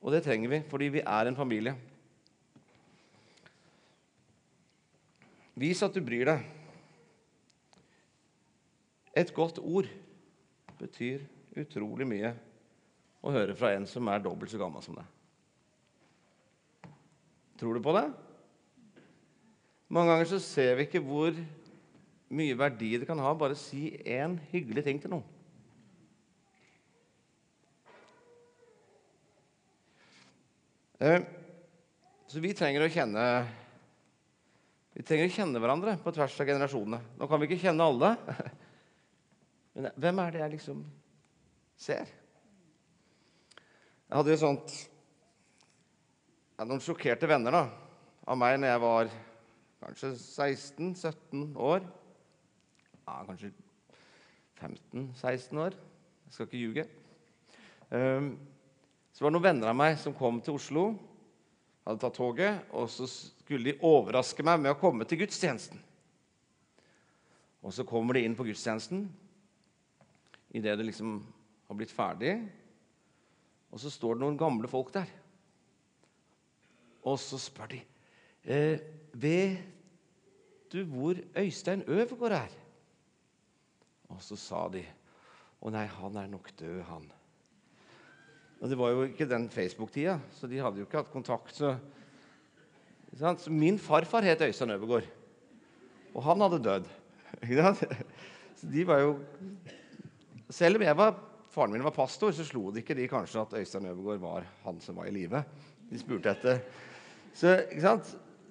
Og 0.00 0.12
det 0.14 0.22
trenger 0.24 0.48
vi, 0.48 0.62
fordi 0.70 0.88
vi 0.88 1.04
er 1.04 1.28
en 1.28 1.36
familie. 1.36 1.74
Vis 5.54 5.84
at 5.84 5.92
du 5.92 6.00
bryr 6.00 6.24
deg. 6.32 6.48
Et 9.12 9.34
godt 9.36 9.60
ord 9.60 9.92
betyr 10.80 11.28
utrolig 11.60 12.08
mye 12.08 12.32
å 13.20 13.36
høre 13.36 13.52
fra 13.54 13.76
en 13.76 13.84
som 13.84 14.08
er 14.08 14.24
dobbelt 14.24 14.50
så 14.50 14.64
gammel 14.64 14.80
som 14.80 14.96
deg. 14.96 15.04
Tror 17.60 17.76
du 17.76 17.84
på 17.84 17.98
det? 18.00 18.08
Mange 19.92 20.08
ganger 20.08 20.28
så 20.30 20.38
ser 20.40 20.78
vi 20.78 20.86
ikke 20.86 21.02
hvor 21.04 21.36
mye 22.32 22.56
verdi 22.56 22.94
det 22.96 23.04
kan 23.04 23.18
ha 23.20 23.30
bare 23.36 23.52
å 23.52 23.60
si 23.60 23.90
én 24.08 24.38
hyggelig 24.48 24.86
ting 24.86 25.00
til 25.02 25.12
noen. 25.12 25.24
Eh, 31.02 31.26
så 32.30 32.40
vi 32.40 32.54
trenger 32.56 32.86
å 32.86 32.88
kjenne 32.94 33.24
vi 34.92 35.04
trenger 35.04 35.28
å 35.28 35.34
kjenne 35.34 35.60
hverandre 35.60 35.96
på 36.00 36.12
tvers 36.14 36.38
av 36.40 36.48
generasjonene. 36.48 37.00
Nå 37.18 37.28
kan 37.28 37.40
vi 37.40 37.48
ikke 37.50 37.62
kjenne 37.64 37.88
alle, 37.88 38.10
men 39.74 39.88
hvem 40.00 40.22
er 40.22 40.32
det 40.32 40.40
jeg 40.40 40.54
liksom 40.54 40.80
ser? 41.80 42.14
Jeg 44.08 44.16
hadde 44.16 44.32
jo 44.32 44.40
sånt 44.40 44.78
Noen 46.62 46.78
sjokkerte 46.78 47.26
venner 47.26 47.50
da, 47.50 47.62
av 48.30 48.36
meg 48.38 48.54
når 48.62 48.70
jeg 48.70 48.82
var 48.84 49.08
kanskje 49.82 50.14
16-17 50.16 51.56
år. 51.58 51.84
Ja, 53.02 53.20
kanskje 53.28 53.52
15-16 54.62 55.62
år. 55.62 55.78
Jeg 56.26 56.36
skal 56.36 56.48
ikke 56.48 56.62
ljuge. 56.62 56.88
Um, 57.90 58.34
så 59.12 59.24
var 59.24 59.32
det 59.32 59.36
noen 59.36 59.48
venner 59.50 59.72
av 59.72 59.76
meg 59.76 59.98
som 60.00 60.14
kom 60.16 60.40
til 60.40 60.56
Oslo 60.56 60.86
hadde 61.82 61.98
tatt 62.02 62.14
toget, 62.14 62.68
og 62.78 62.86
så 62.90 63.08
skulle 63.10 63.72
de 63.72 63.80
overraske 63.86 64.44
meg 64.46 64.60
med 64.62 64.72
å 64.72 64.78
komme 64.78 65.06
til 65.08 65.22
gudstjenesten. 65.24 65.80
Og 67.62 67.74
så 67.74 67.86
kommer 67.86 68.16
de 68.16 68.24
inn 68.26 68.36
på 68.38 68.46
gudstjenesten 68.46 69.06
idet 70.52 70.76
det 70.78 70.86
liksom 70.86 71.16
har 71.68 71.78
blitt 71.78 71.94
ferdig. 71.94 72.36
Og 73.72 73.80
så 73.80 73.90
står 73.90 74.18
det 74.18 74.24
noen 74.24 74.38
gamle 74.38 74.68
folk 74.70 74.92
der. 74.94 75.10
Og 77.08 77.16
så 77.18 77.38
spør 77.40 77.72
de 77.72 77.80
eh, 78.46 78.82
Vet 79.12 79.71
du 80.72 80.82
hvor 80.88 81.18
Øystein 81.38 81.84
Øvergård 81.86 82.36
er? 82.36 82.52
Og 84.12 84.20
så 84.24 84.36
sa 84.40 84.66
de 84.72 84.84
Å 85.62 85.70
nei, 85.70 85.84
han 85.86 86.16
er 86.18 86.26
nok 86.26 86.48
død, 86.58 86.80
han. 86.88 87.04
Og 88.58 88.70
det 88.70 88.78
var 88.78 88.90
jo 88.90 89.04
ikke 89.06 89.28
den 89.30 89.44
Facebook-tida, 89.50 90.16
så 90.34 90.48
de 90.50 90.58
hadde 90.58 90.80
jo 90.80 90.86
ikke 90.88 90.98
hatt 91.04 91.12
kontakt. 91.12 91.52
Så, 91.54 91.70
så 93.14 93.34
min 93.50 93.78
farfar 93.78 94.26
het 94.26 94.42
Øystein 94.42 94.74
Øvergård, 94.74 95.06
og 96.14 96.26
han 96.26 96.42
hadde 96.42 96.62
dødd. 96.66 96.90
Så 98.62 98.68
de 98.70 98.84
var 98.86 99.00
jo 99.02 99.14
Selv 100.52 100.76
om 100.76 100.82
jeg 100.84 100.96
var, 100.96 101.14
faren 101.50 101.72
min 101.72 101.82
var 101.82 101.94
pastor, 101.96 102.30
så 102.30 102.44
slo 102.44 102.66
det 102.70 102.82
ikke 102.82 102.94
de 102.94 103.06
kanskje 103.08 103.40
at 103.40 103.54
Øystein 103.56 103.86
Øvergård 103.88 104.20
var 104.20 104.44
han 104.62 104.80
som 104.84 104.98
var 105.00 105.08
i 105.08 105.14
live. 105.14 105.40
De 105.88 105.98
spurte 105.98 106.30
etter. 106.30 106.60
Så 107.34 107.54
ikke 107.70 107.80
sant? 107.86 108.10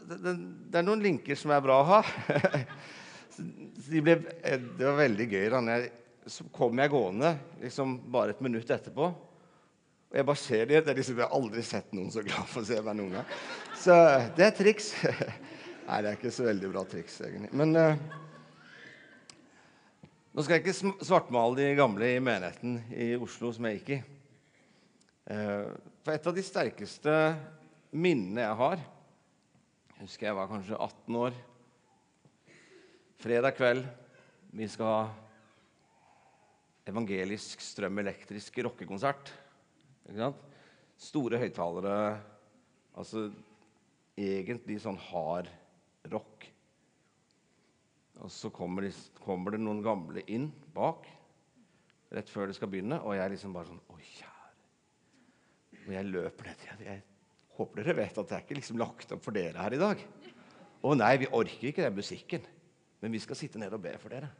Det, 0.10 0.80
er 0.80 0.86
noen 0.86 1.04
linker 1.04 1.38
som 1.40 1.54
er 1.54 1.64
bra 1.64 1.82
å 1.82 1.90
ha. 1.90 2.02
De 3.92 4.00
ble, 4.04 4.18
det 4.22 4.86
var 4.86 4.98
veldig 5.00 5.28
gøy. 5.28 5.50
Da 5.52 5.80
så 6.30 6.46
kom 6.54 6.78
jeg 6.78 6.92
gående 6.94 7.34
liksom 7.62 7.96
bare 8.14 8.36
et 8.36 8.42
minutt 8.46 8.70
etterpå. 8.70 9.08
Og 10.12 10.18
jeg 10.20 10.28
bare 10.28 10.42
ser 10.42 10.66
dem. 10.68 10.84
det 10.84 10.92
er 10.92 11.00
liksom, 11.00 11.18
jeg 11.18 11.26
har 11.26 11.38
aldri 11.38 11.64
sett 11.66 11.94
noen 11.96 12.12
så 12.14 12.24
glad 12.26 12.50
for 12.52 12.62
å 12.62 12.68
se 12.68 12.80
meg 12.84 12.98
noen 13.00 13.16
gang. 13.16 13.36
Så 13.80 13.96
det 14.38 14.48
er 14.50 14.58
triks. 14.58 14.92
Nei, 15.88 16.02
det 16.04 16.12
er 16.12 16.18
ikke 16.18 16.34
så 16.36 16.46
veldig 16.46 16.72
bra 16.74 16.84
triks, 16.88 17.16
egentlig. 17.26 17.52
Men 17.58 17.72
uh, 17.80 17.94
nå 20.32 20.44
skal 20.44 20.58
jeg 20.58 20.66
ikke 20.66 21.06
svartmale 21.08 21.58
de 21.58 21.70
gamle 21.80 22.12
i 22.12 22.24
menigheten 22.24 22.78
i 22.92 23.14
Oslo 23.20 23.54
som 23.56 23.70
jeg 23.70 23.80
gikk 23.80 23.94
i. 23.96 24.02
Uh, 25.32 25.72
for 26.04 26.14
et 26.14 26.28
av 26.28 26.36
de 26.36 26.44
sterkeste 26.46 27.18
minnene 27.92 28.44
jeg 28.44 28.60
har 28.62 28.84
husker 30.02 30.30
jeg 30.30 30.38
var 30.38 30.50
kanskje 30.50 30.78
18 30.78 31.18
år. 31.20 31.36
Fredag 33.22 33.54
kveld. 33.58 33.86
Vi 34.52 34.68
skal 34.68 34.88
ha 34.90 35.04
evangelisk 36.90 37.62
strøm 37.62 38.02
elektrisk 38.02 38.58
rockekonsert. 38.66 39.30
Store 41.02 41.40
høyttalere, 41.42 42.18
altså 42.98 43.28
egentlig 44.18 44.80
sånn 44.82 44.98
hard 45.12 45.52
rock. 46.12 46.50
Og 48.22 48.34
så 48.34 48.52
kommer, 48.54 48.86
de, 48.86 48.92
kommer, 49.22 49.54
det 49.54 49.62
noen 49.62 49.86
gamle 49.86 50.26
inn 50.30 50.50
bak 50.74 51.08
rett 52.12 52.30
før 52.30 52.50
det 52.50 52.58
skal 52.58 52.70
begynne, 52.74 53.00
og 53.06 53.16
jeg 53.16 53.34
liksom 53.34 53.54
bare 53.56 53.70
sånn 53.70 53.86
Å, 53.88 54.02
kjære. 54.18 54.52
Og 55.86 55.96
jeg 55.96 56.10
løper 56.12 56.50
ned 56.50 56.60
til 56.62 56.86
Jeg 56.90 57.06
håper 57.58 57.82
dere 57.82 57.98
vet 58.00 58.18
at 58.18 58.30
det 58.30 58.38
er 58.38 58.46
ikke 58.46 58.58
liksom 58.60 58.80
lagt 58.82 59.12
opp 59.14 59.24
for 59.26 59.36
dere 59.36 59.62
her 59.62 59.76
i 59.76 59.82
dag. 59.82 60.06
Å 60.82 60.94
nei, 60.98 61.12
vi 61.22 61.30
orker 61.30 61.70
ikke 61.70 61.86
den 61.86 61.98
musikken, 61.98 62.46
men 63.02 63.14
vi 63.14 63.22
skal 63.22 63.38
sitte 63.38 63.62
ned 63.62 63.74
og 63.76 63.84
be 63.84 63.94
for 64.02 64.14
dere. 64.14 64.32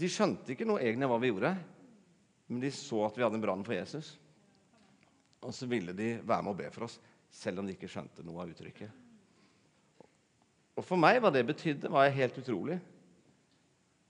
De 0.00 0.08
skjønte 0.08 0.54
ikke 0.54 0.66
noe 0.68 0.80
egentlig 0.80 1.10
hva 1.10 1.20
vi 1.20 1.30
gjorde. 1.30 1.52
Men 2.50 2.62
de 2.64 2.70
så 2.74 3.04
at 3.06 3.18
vi 3.18 3.22
hadde 3.22 3.38
en 3.38 3.44
brann 3.44 3.62
for 3.66 3.76
Jesus. 3.76 4.14
Og 5.44 5.52
så 5.54 5.68
ville 5.70 5.94
de 5.96 6.16
være 6.18 6.42
med 6.42 6.54
og 6.54 6.58
be 6.58 6.70
for 6.74 6.88
oss, 6.88 6.96
selv 7.30 7.62
om 7.62 7.68
de 7.68 7.76
ikke 7.76 7.88
skjønte 7.90 8.24
noe 8.26 8.42
av 8.42 8.50
uttrykket. 8.50 8.96
Og 10.80 10.86
For 10.86 10.98
meg, 10.98 11.20
hva 11.20 11.30
det 11.32 11.44
betydde, 11.46 11.90
var 11.92 12.10
helt 12.14 12.38
utrolig. 12.40 12.78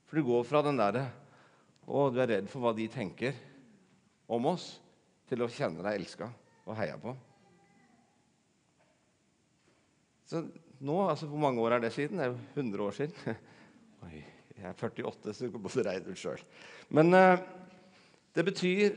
For 0.07 0.17
du 0.19 0.27
går 0.27 0.47
fra 0.47 0.63
den 0.65 0.79
derre 0.79 1.09
Å, 1.81 2.07
du 2.13 2.19
er 2.21 2.29
redd 2.29 2.47
for 2.47 2.61
hva 2.63 2.71
de 2.77 2.85
tenker 2.91 3.35
om 4.31 4.45
oss, 4.51 4.75
til 5.31 5.45
å 5.45 5.51
kjenne 5.51 5.83
deg 5.85 6.01
elska 6.01 6.27
og 6.67 6.75
heia 6.75 6.97
på. 6.99 7.13
Så 10.27 10.43
nå, 10.81 10.97
altså 11.05 11.27
Hvor 11.29 11.41
mange 11.43 11.61
år 11.63 11.77
er 11.77 11.83
det 11.83 11.93
siden? 11.95 12.19
Det 12.19 12.25
er 12.25 12.31
jo 12.31 12.39
100 12.55 12.83
år 12.83 12.95
siden. 12.97 13.39
Oi, 14.07 14.21
jeg 14.57 14.67
er 14.67 14.77
48, 14.77 15.33
så 15.33 15.47
du 15.47 15.53
kan 15.53 15.63
både 15.63 15.85
regne 15.87 16.13
ut 16.13 16.19
sjøl. 16.19 16.43
Men 16.89 17.13
uh, 17.15 17.35
det 18.35 18.45
betyr 18.47 18.95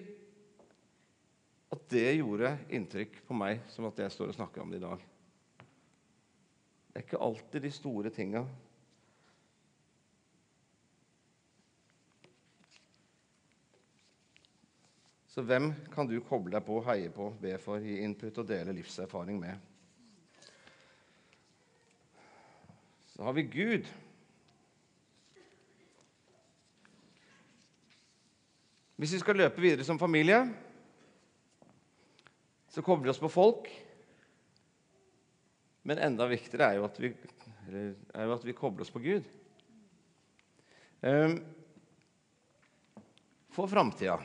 at 1.75 1.89
det 1.91 2.07
gjorde 2.21 2.55
inntrykk 2.75 3.19
på 3.27 3.37
meg 3.37 3.65
som 3.73 3.89
at 3.89 3.99
jeg 3.99 4.15
står 4.15 4.31
og 4.31 4.39
snakker 4.39 4.63
om 4.63 4.71
det 4.73 4.79
i 4.79 4.85
dag. 4.85 5.03
Det 6.87 7.01
er 7.01 7.07
ikke 7.09 7.25
alltid 7.27 7.67
de 7.67 7.73
store 7.75 8.13
tinga. 8.15 8.45
Så 15.35 15.43
hvem 15.43 15.73
kan 15.91 16.07
du 16.07 16.21
koble 16.23 16.53
deg 16.55 16.63
på, 16.63 16.77
heie 16.87 17.09
på, 17.11 17.25
be 17.43 17.57
for, 17.59 17.83
gi 17.83 17.97
input 18.07 18.37
og 18.39 18.47
dele 18.47 18.71
livserfaring 18.77 19.41
med? 19.43 19.57
Så 23.11 23.25
har 23.27 23.35
vi 23.35 23.43
Gud. 23.51 23.89
Hvis 28.95 29.17
vi 29.17 29.19
skal 29.25 29.41
løpe 29.43 29.59
videre 29.65 29.87
som 29.87 29.99
familie, 29.99 30.39
så 32.71 32.85
kobler 32.87 33.09
vi 33.09 33.15
oss 33.17 33.23
på 33.25 33.33
folk. 33.35 33.67
Men 35.83 35.99
enda 35.99 36.29
viktigere 36.31 36.69
er 36.69 36.79
jo 36.79 36.87
at 36.87 37.01
vi, 37.03 37.11
jo 37.75 38.37
at 38.37 38.47
vi 38.47 38.55
kobler 38.55 38.87
oss 38.87 38.95
på 38.95 39.03
Gud. 39.03 39.27
Um, 41.03 41.35
for 43.51 43.67
framtida 43.67 44.21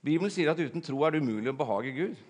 Bibelen 0.00 0.32
sier 0.32 0.48
at 0.52 0.60
uten 0.60 0.82
tro 0.84 1.02
er 1.04 1.12
det 1.12 1.20
umulig 1.20 1.52
å 1.52 1.56
behage 1.56 1.92
Gud. 1.96 2.20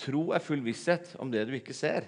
Tro 0.00 0.22
er 0.36 0.44
full 0.44 0.62
visshet 0.64 1.14
om 1.20 1.30
det 1.32 1.46
du 1.48 1.54
ikke 1.56 1.76
ser. 1.76 2.06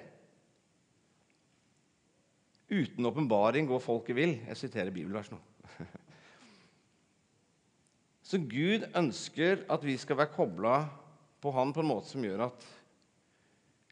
Uten 2.73 3.09
åpenbaring 3.09 3.69
går 3.69 3.83
folket 3.85 4.17
vill. 4.17 4.39
Jeg 4.49 4.61
siterer 4.61 4.93
bibelvers 4.93 5.29
nå. 5.33 5.41
Så 8.29 8.41
Gud 8.41 8.87
ønsker 8.97 9.67
at 9.73 9.85
vi 9.85 9.97
skal 10.01 10.21
være 10.23 10.33
kobla 10.33 10.77
på 11.43 11.53
Han 11.53 11.73
på 11.75 11.83
en 11.83 11.91
måte 11.91 12.13
som 12.13 12.25
gjør 12.25 12.47
at 12.47 12.65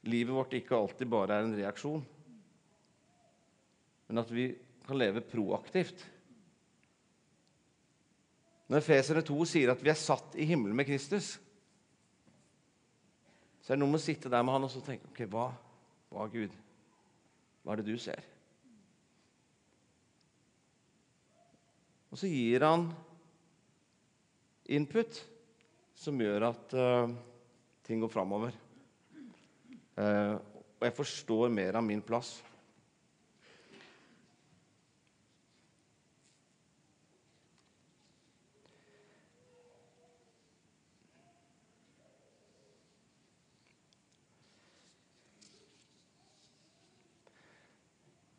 livet 0.09 0.33
vårt 0.33 0.55
ikke 0.57 0.77
alltid 0.77 1.09
bare 1.13 1.37
er 1.37 1.45
en 1.45 1.57
reaksjon, 1.59 2.05
men 4.09 4.21
at 4.23 4.31
vi 4.33 4.47
kan 4.87 4.97
leve 4.97 5.21
proaktivt. 5.27 6.07
Når 8.71 8.85
Feserne 8.87 9.23
2 9.27 9.37
sier 9.51 9.73
at 9.73 9.81
vi 9.83 9.91
er 9.91 9.99
satt 9.99 10.37
i 10.39 10.47
himmelen 10.47 10.77
med 10.79 10.87
Kristus, 10.87 11.33
så 13.61 13.73
er 13.73 13.79
det 13.79 13.83
noe 13.83 13.91
med 13.91 13.99
å 13.99 14.05
sitte 14.05 14.31
der 14.31 14.45
med 14.47 14.55
han 14.55 14.67
og 14.67 14.71
så 14.71 14.83
tenke 14.85 15.11
ok, 15.11 15.25
hva, 15.31 15.49
hva 16.15 16.27
Gud? 16.31 16.55
Hva 17.63 17.75
er 17.75 17.83
det 17.83 17.91
du 17.91 17.99
ser? 18.01 18.23
Og 22.11 22.19
så 22.19 22.31
gir 22.31 22.63
han 22.67 22.89
input 24.71 25.19
som 25.99 26.19
gjør 26.23 26.49
at 26.49 26.75
uh, 26.79 27.11
ting 27.87 28.03
går 28.03 28.11
framover. 28.11 28.55
Uh, 29.99 30.39
og 30.79 30.87
jeg 30.87 30.97
forstår 30.97 31.53
mer 31.55 31.79
av 31.79 31.87
min 31.87 32.03
plass. 32.03 32.39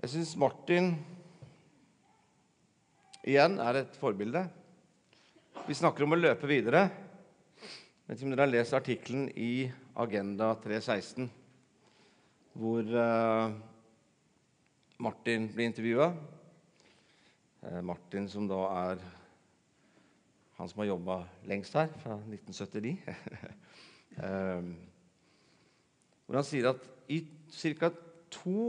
Jeg 0.01 0.09
syns 0.15 0.31
Martin 0.33 0.95
igjen 3.21 3.59
er 3.61 3.77
et 3.83 3.97
forbilde. 4.01 4.39
Vi 5.67 5.75
snakker 5.77 6.07
om 6.07 6.15
å 6.15 6.17
løpe 6.17 6.47
videre. 6.49 6.87
Jeg 7.61 8.07
vet 8.07 8.15
ikke 8.15 8.25
om 8.25 8.31
dere 8.33 8.47
har 8.47 8.49
lest 8.49 8.73
artikkelen 8.73 9.27
i 9.37 9.67
Agenda 10.01 10.47
316, 10.63 11.27
hvor 12.57 12.89
uh, 12.97 13.53
Martin 15.05 15.45
blir 15.53 15.69
intervjua. 15.69 16.07
Uh, 17.61 17.83
Martin 17.85 18.25
som 18.33 18.47
da 18.49 18.57
er 18.79 19.03
han 20.57 20.71
som 20.71 20.81
har 20.81 20.89
jobba 20.95 21.19
lengst 21.51 21.77
her, 21.77 21.93
fra 22.01 22.17
1979. 22.23 22.95
uh, 23.05 23.45
eh, 24.25 24.65
hvor 26.25 26.41
han 26.41 26.49
sier 26.49 26.71
at 26.73 26.89
i 27.05 27.21
ca. 27.53 27.93
to 28.33 28.65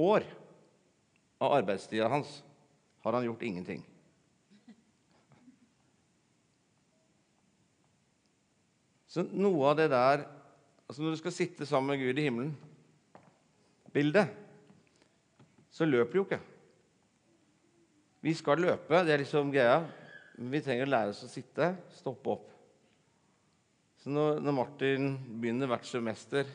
år 0.00 0.26
av 1.40 1.54
arbeidstida 1.60 2.08
hans 2.08 2.40
har 3.04 3.16
han 3.16 3.24
gjort 3.24 3.42
ingenting. 3.42 3.84
Så 9.10 9.24
noe 9.26 9.72
av 9.72 9.78
det 9.80 9.88
der 9.90 10.28
altså 10.90 11.02
Når 11.02 11.14
du 11.14 11.18
skal 11.20 11.34
sitte 11.34 11.66
sammen 11.66 11.92
med 11.92 12.00
Gud 12.02 12.18
i 12.18 12.22
himmelen, 12.26 12.54
bildet, 13.94 14.32
så 15.70 15.86
løper 15.86 16.10
du 16.10 16.18
jo 16.18 16.24
ikke. 16.24 16.38
Vi 18.26 18.32
skal 18.34 18.58
løpe, 18.58 19.04
det 19.06 19.14
er 19.14 19.22
liksom 19.22 19.52
greia. 19.54 19.84
Men 20.34 20.50
vi 20.50 20.62
trenger 20.64 20.88
å 20.88 20.90
lære 20.90 21.12
oss 21.12 21.22
å 21.22 21.30
sitte, 21.30 21.68
stoppe 21.94 22.32
opp. 22.34 22.48
Så 24.02 24.10
når, 24.10 24.40
når 24.42 24.56
Martin 24.56 25.08
begynner 25.38 25.70
hvert 25.70 25.86
semester 25.86 26.50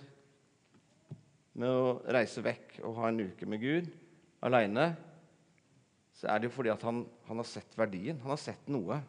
med 1.55 1.71
å 1.71 1.97
reise 2.11 2.43
vekk 2.43 2.79
og 2.83 2.97
ha 2.99 3.09
en 3.09 3.21
uke 3.29 3.47
med 3.47 3.61
Gud 3.63 3.91
aleine, 4.45 4.89
så 6.15 6.29
er 6.31 6.39
det 6.39 6.49
jo 6.49 6.55
fordi 6.55 6.71
at 6.71 6.83
han, 6.87 7.03
han, 7.27 7.39
har 7.41 7.47
sett 7.47 7.75
verdien. 7.77 8.19
Han 8.23 8.33
har 8.33 8.39
sett 8.39 8.69
noe. 8.71 9.01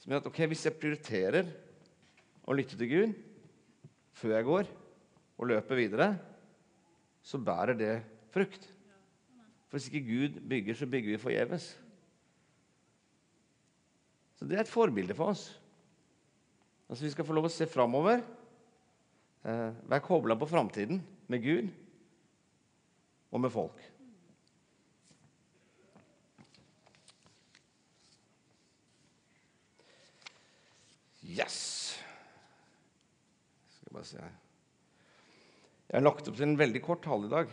Som 0.00 0.12
gjør 0.12 0.22
at 0.22 0.28
ok, 0.30 0.40
hvis 0.50 0.64
jeg 0.68 0.78
prioriterer 0.80 1.50
å 2.44 2.56
lytte 2.56 2.78
til 2.80 2.90
Gud 2.90 3.14
før 4.16 4.36
jeg 4.36 4.48
går 4.48 4.70
og 5.34 5.48
løper 5.50 5.80
videre, 5.80 6.08
så 7.24 7.40
bærer 7.40 7.76
det 7.76 7.94
frukt. 8.32 8.68
For 9.68 9.76
hvis 9.76 9.88
ikke 9.90 10.06
Gud 10.06 10.40
bygger, 10.48 10.76
så 10.78 10.88
bygger 10.88 11.14
vi 11.14 11.20
forgjeves. 11.20 11.68
Så 14.38 14.48
det 14.48 14.58
er 14.58 14.64
et 14.64 14.70
forbilde 14.70 15.16
for 15.16 15.32
oss. 15.32 15.48
Altså 16.88 17.06
Vi 17.06 17.12
skal 17.14 17.26
få 17.26 17.36
lov 17.36 17.48
å 17.48 17.52
se 17.52 17.66
framover. 17.68 18.20
Eh, 19.44 19.72
være 19.90 20.00
kobla 20.00 20.36
på 20.40 20.46
framtiden 20.48 21.02
med 21.28 21.42
Gud 21.44 21.66
og 23.30 23.40
med 23.44 23.50
folk. 23.52 23.82
Yes! 31.24 31.58
Skal 33.68 33.90
jeg 33.90 33.92
bare 33.92 34.08
se 34.08 34.22
her. 34.22 34.32
Jeg 35.88 35.98
har 35.98 36.06
lagt 36.06 36.28
opp 36.28 36.38
til 36.38 36.46
en 36.46 36.58
veldig 36.58 36.82
kort 36.84 37.04
tale 37.04 37.28
i 37.28 37.34
dag. 37.34 37.52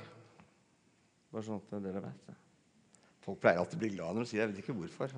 Bare 1.31 1.43
sånn 1.43 1.59
at 1.59 1.75
dere 1.83 2.05
vet 2.07 2.23
det. 2.29 2.37
Folk 3.21 3.43
pleier 3.43 3.59
alltid 3.59 3.77
å 3.77 3.83
bli 3.83 3.91
glad 3.97 4.15
når 4.15 4.23
de 4.23 4.29
sier 4.31 4.41
'jeg 4.41 4.53
vet 4.53 4.63
ikke 4.63 4.77
hvorfor'. 4.79 5.11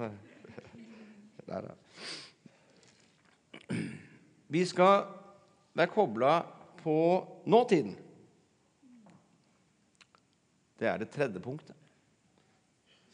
Der, 1.48 1.70
ja. 1.70 1.76
Vi 4.48 4.66
skal 4.66 5.06
være 5.76 5.92
kobla 5.92 6.63
på 6.84 6.96
nåtiden. 7.50 7.96
Det 10.80 10.90
er 10.90 11.00
det 11.00 11.12
tredje 11.14 11.40
punktet. 11.40 11.76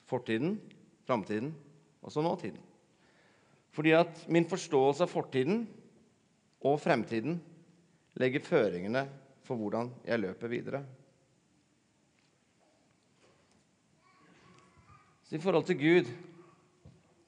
Fortiden, 0.10 0.58
framtiden 1.06 1.54
og 2.02 2.12
så 2.12 2.24
nåtiden. 2.26 2.62
Fordi 3.76 3.94
at 3.94 4.24
min 4.28 4.48
forståelse 4.50 5.06
av 5.06 5.12
fortiden 5.12 5.68
og 6.66 6.80
fremtiden 6.82 7.38
legger 8.20 8.44
føringene 8.44 9.06
for 9.46 9.60
hvordan 9.60 9.92
jeg 10.06 10.22
løper 10.22 10.52
videre. 10.52 10.82
Så 15.30 15.38
I 15.38 15.42
forhold 15.44 15.68
til 15.70 15.78
Gud, 15.78 16.10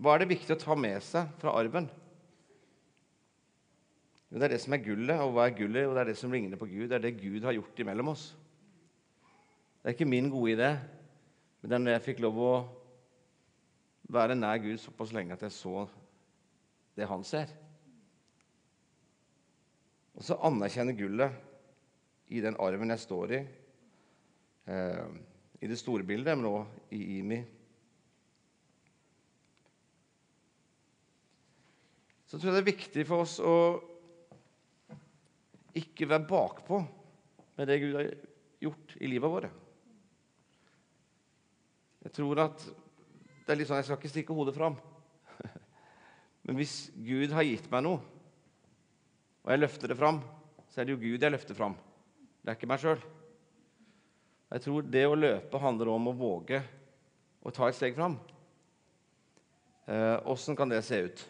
hva 0.02 0.16
er 0.16 0.24
det 0.24 0.32
viktig 0.34 0.56
å 0.56 0.62
ta 0.62 0.74
med 0.74 0.98
seg 1.06 1.30
fra 1.38 1.54
arven? 1.54 1.86
Det 4.32 4.46
er 4.48 4.54
det 4.54 4.62
som 4.64 4.74
er 4.74 4.80
gullet, 4.80 5.20
og 5.20 5.34
hva 5.36 5.50
er 5.50 5.58
gullet? 5.58 5.90
Og 5.90 5.96
det 5.96 6.02
er 6.06 6.10
det 6.14 6.20
som 6.20 6.32
ligner 6.32 6.60
på 6.60 6.70
Gud. 6.70 6.86
Det 6.88 6.96
er 6.96 7.04
det 7.04 7.18
Gud 7.20 7.44
har 7.44 7.56
gjort 7.58 7.80
imellom 7.84 8.14
oss. 8.14 8.30
Det 9.82 9.90
er 9.90 9.96
ikke 9.98 10.08
min 10.08 10.30
gode 10.32 10.54
idé, 10.54 10.70
men 11.60 11.70
det 11.70 11.76
er 11.76 11.84
når 11.84 11.98
jeg 11.98 12.06
fikk 12.06 12.22
lov 12.24 12.40
å 12.40 12.54
være 14.12 14.38
nær 14.38 14.62
Gud 14.64 14.80
såpass 14.80 15.12
lenge 15.16 15.36
at 15.36 15.44
jeg 15.44 15.56
så 15.56 15.84
det 16.96 17.10
han 17.12 17.26
ser. 17.28 17.52
Og 20.16 20.24
så 20.24 20.40
anerkjenne 20.48 20.96
gullet 20.96 22.32
i 22.32 22.40
den 22.44 22.56
arven 22.64 22.94
jeg 22.94 23.04
står 23.04 23.36
i, 23.36 23.42
eh, 24.72 25.06
i 25.60 25.68
det 25.68 25.80
store 25.80 26.08
bildet, 26.08 26.38
men 26.38 26.52
òg 26.54 26.96
i 26.96 27.20
IMI. 27.20 27.44
Så 32.32 32.40
tror 32.40 32.54
jeg 32.54 32.62
det 32.62 32.62
er 32.64 32.74
viktig 32.74 33.08
for 33.10 33.26
oss 33.26 33.40
å 33.44 33.56
ikke 35.78 36.08
være 36.10 36.28
bakpå 36.28 36.82
med 37.58 37.70
det 37.70 37.80
Gud 37.82 37.98
har 37.98 38.10
gjort 38.62 38.96
i 39.00 39.10
livet 39.10 39.32
vårt. 39.32 39.52
Jeg 42.02 42.16
tror 42.18 42.42
at 42.48 42.64
det 43.46 43.54
er 43.54 43.60
litt 43.60 43.70
sånn, 43.70 43.80
Jeg 43.82 43.90
skal 43.90 44.00
ikke 44.00 44.12
stikke 44.12 44.36
hodet 44.36 44.56
fram. 44.56 44.78
Men 46.46 46.58
hvis 46.58 46.90
Gud 46.96 47.34
har 47.36 47.46
gitt 47.46 47.70
meg 47.74 47.86
noe, 47.86 48.02
og 49.42 49.54
jeg 49.54 49.62
løfter 49.62 49.92
det 49.92 49.98
fram, 49.98 50.22
så 50.70 50.82
er 50.82 50.88
det 50.88 50.96
jo 50.96 51.02
Gud 51.02 51.24
jeg 51.24 51.34
løfter 51.34 51.58
fram. 51.58 51.76
Det 52.42 52.52
er 52.52 52.58
ikke 52.58 52.70
meg 52.70 52.82
sjøl. 52.82 53.02
Jeg 54.52 54.64
tror 54.66 54.88
det 54.94 55.04
å 55.08 55.18
løpe 55.18 55.62
handler 55.62 55.94
om 55.94 56.10
å 56.12 56.18
våge 56.18 56.62
å 57.42 57.54
ta 57.54 57.70
et 57.70 57.78
steg 57.78 57.96
fram. 57.98 58.18
Åssen 60.32 60.54
eh, 60.54 60.58
kan 60.58 60.72
det 60.72 60.82
se 60.86 61.00
ut? 61.06 61.24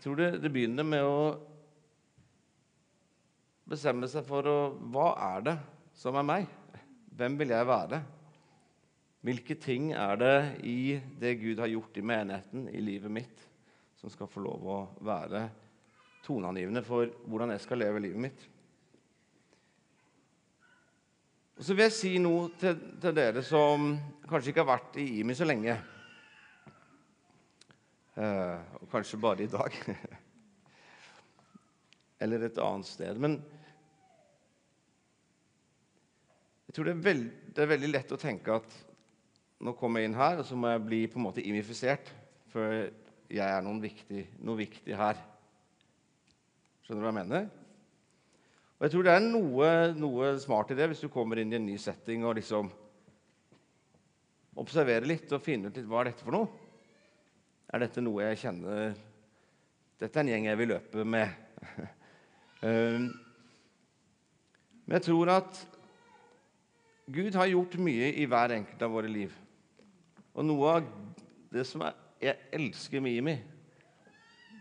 Jeg 0.00 0.06
tror 0.06 0.16
det, 0.16 0.28
det, 0.40 0.48
begynner 0.48 0.86
med 0.88 1.04
å 1.04 1.16
bestemme 3.68 4.08
seg 4.08 4.24
for 4.24 4.46
å, 4.48 4.54
hva 4.88 5.10
er 5.26 5.42
det 5.44 5.54
som 5.92 6.16
er 6.16 6.24
meg. 6.24 6.46
Hvem 7.20 7.36
vil 7.36 7.52
jeg 7.52 7.68
være? 7.68 7.98
Hvilke 9.28 9.58
ting 9.60 9.90
er 9.92 10.16
det 10.16 10.38
i 10.64 10.96
det 11.20 11.34
Gud 11.42 11.60
har 11.60 11.68
gjort 11.68 12.00
i 12.00 12.06
menigheten, 12.14 12.64
i 12.72 12.80
livet 12.80 13.12
mitt, 13.12 13.44
som 14.00 14.08
skal 14.08 14.32
få 14.32 14.40
lov 14.46 14.64
å 14.64 14.78
være 15.04 15.44
toneangivende 16.24 16.80
for 16.88 17.12
hvordan 17.28 17.52
jeg 17.52 17.66
skal 17.66 17.84
leve 17.84 18.00
livet 18.00 18.24
mitt? 18.24 18.48
Og 21.60 21.68
så 21.68 21.76
vil 21.76 21.90
jeg 21.90 21.98
si 21.98 22.16
noe 22.24 22.54
til, 22.56 22.80
til 23.04 23.20
dere 23.20 23.44
som 23.44 23.92
kanskje 24.24 24.54
ikke 24.54 24.64
har 24.64 24.72
vært 24.78 25.02
i 25.04 25.10
IMI 25.20 25.36
så 25.36 25.44
lenge. 25.44 25.76
Eh, 28.18 28.58
og 28.80 28.90
kanskje 28.90 29.20
bare 29.22 29.44
i 29.44 29.50
dag. 29.50 29.76
Eller 32.24 32.46
et 32.46 32.58
annet 32.58 32.88
sted. 32.88 33.18
Men 33.22 33.38
jeg 36.66 36.76
tror 36.76 36.86
det 36.86 36.94
er, 36.96 37.04
veld, 37.04 37.28
det 37.54 37.62
er, 37.62 37.70
veldig 37.74 37.90
lett 37.90 38.12
å 38.14 38.20
tenke 38.20 38.58
at 38.60 38.74
nå 39.60 39.74
kommer 39.78 40.00
jeg 40.00 40.10
inn 40.10 40.18
her, 40.18 40.40
og 40.40 40.46
så 40.46 40.56
må 40.56 40.70
jeg 40.70 40.84
bli 40.86 41.00
på 41.10 41.18
en 41.20 41.26
måte 41.28 41.44
imifisert. 41.44 42.10
For 42.52 42.90
jeg 43.30 43.46
er 43.46 43.82
viktig, 43.82 44.26
noe 44.42 44.58
viktig 44.58 44.94
her. 44.98 45.18
Skjønner 46.84 47.02
du 47.02 47.06
hva 47.06 47.12
jeg 47.12 47.20
mener? 47.22 47.50
Og 48.80 48.86
jeg 48.86 48.94
tror 48.94 49.04
det 49.06 49.12
er 49.12 49.26
noe, 49.26 49.66
noe, 49.92 50.30
smart 50.40 50.70
i 50.72 50.76
det 50.78 50.86
hvis 50.90 51.02
du 51.04 51.10
kommer 51.12 51.38
inn 51.38 51.52
i 51.52 51.58
en 51.58 51.66
ny 51.68 51.76
setting 51.78 52.22
og 52.24 52.38
liksom 52.38 52.70
observerer 54.60 55.06
litt 55.06 55.30
og 55.36 55.42
finner 55.44 55.70
ut 55.70 55.76
litt 55.76 55.88
hva 55.88 56.00
er 56.00 56.10
dette 56.10 56.24
for 56.24 56.34
noe. 56.34 56.59
Er 57.70 57.84
dette 57.84 58.02
noe 58.02 58.24
jeg 58.24 58.40
kjenner 58.42 58.94
Dette 60.00 60.16
er 60.16 60.24
en 60.24 60.30
gjeng 60.32 60.46
jeg 60.48 60.58
vil 60.58 60.70
løpe 60.72 61.04
med. 61.04 61.34
Um, 62.64 63.10
men 64.86 64.96
jeg 64.96 65.04
tror 65.06 65.30
at 65.34 65.60
Gud 67.10 67.36
har 67.36 67.50
gjort 67.50 67.76
mye 67.82 68.08
i 68.16 68.24
hver 68.30 68.54
enkelt 68.56 68.82
av 68.86 68.94
våre 68.94 69.10
liv. 69.12 69.34
Og 70.32 70.46
noe 70.46 70.72
av 70.72 70.88
det 71.52 71.66
som 71.68 71.84
jeg 71.84 72.36
elsker 72.56 73.04
med 73.04 73.18
Imi, 73.18 73.34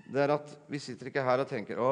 det 0.10 0.26
er 0.26 0.34
at 0.34 0.52
vi 0.68 0.82
sitter 0.82 1.08
ikke 1.08 1.24
her 1.24 1.44
og 1.44 1.50
tenker 1.50 1.80
å, 1.80 1.92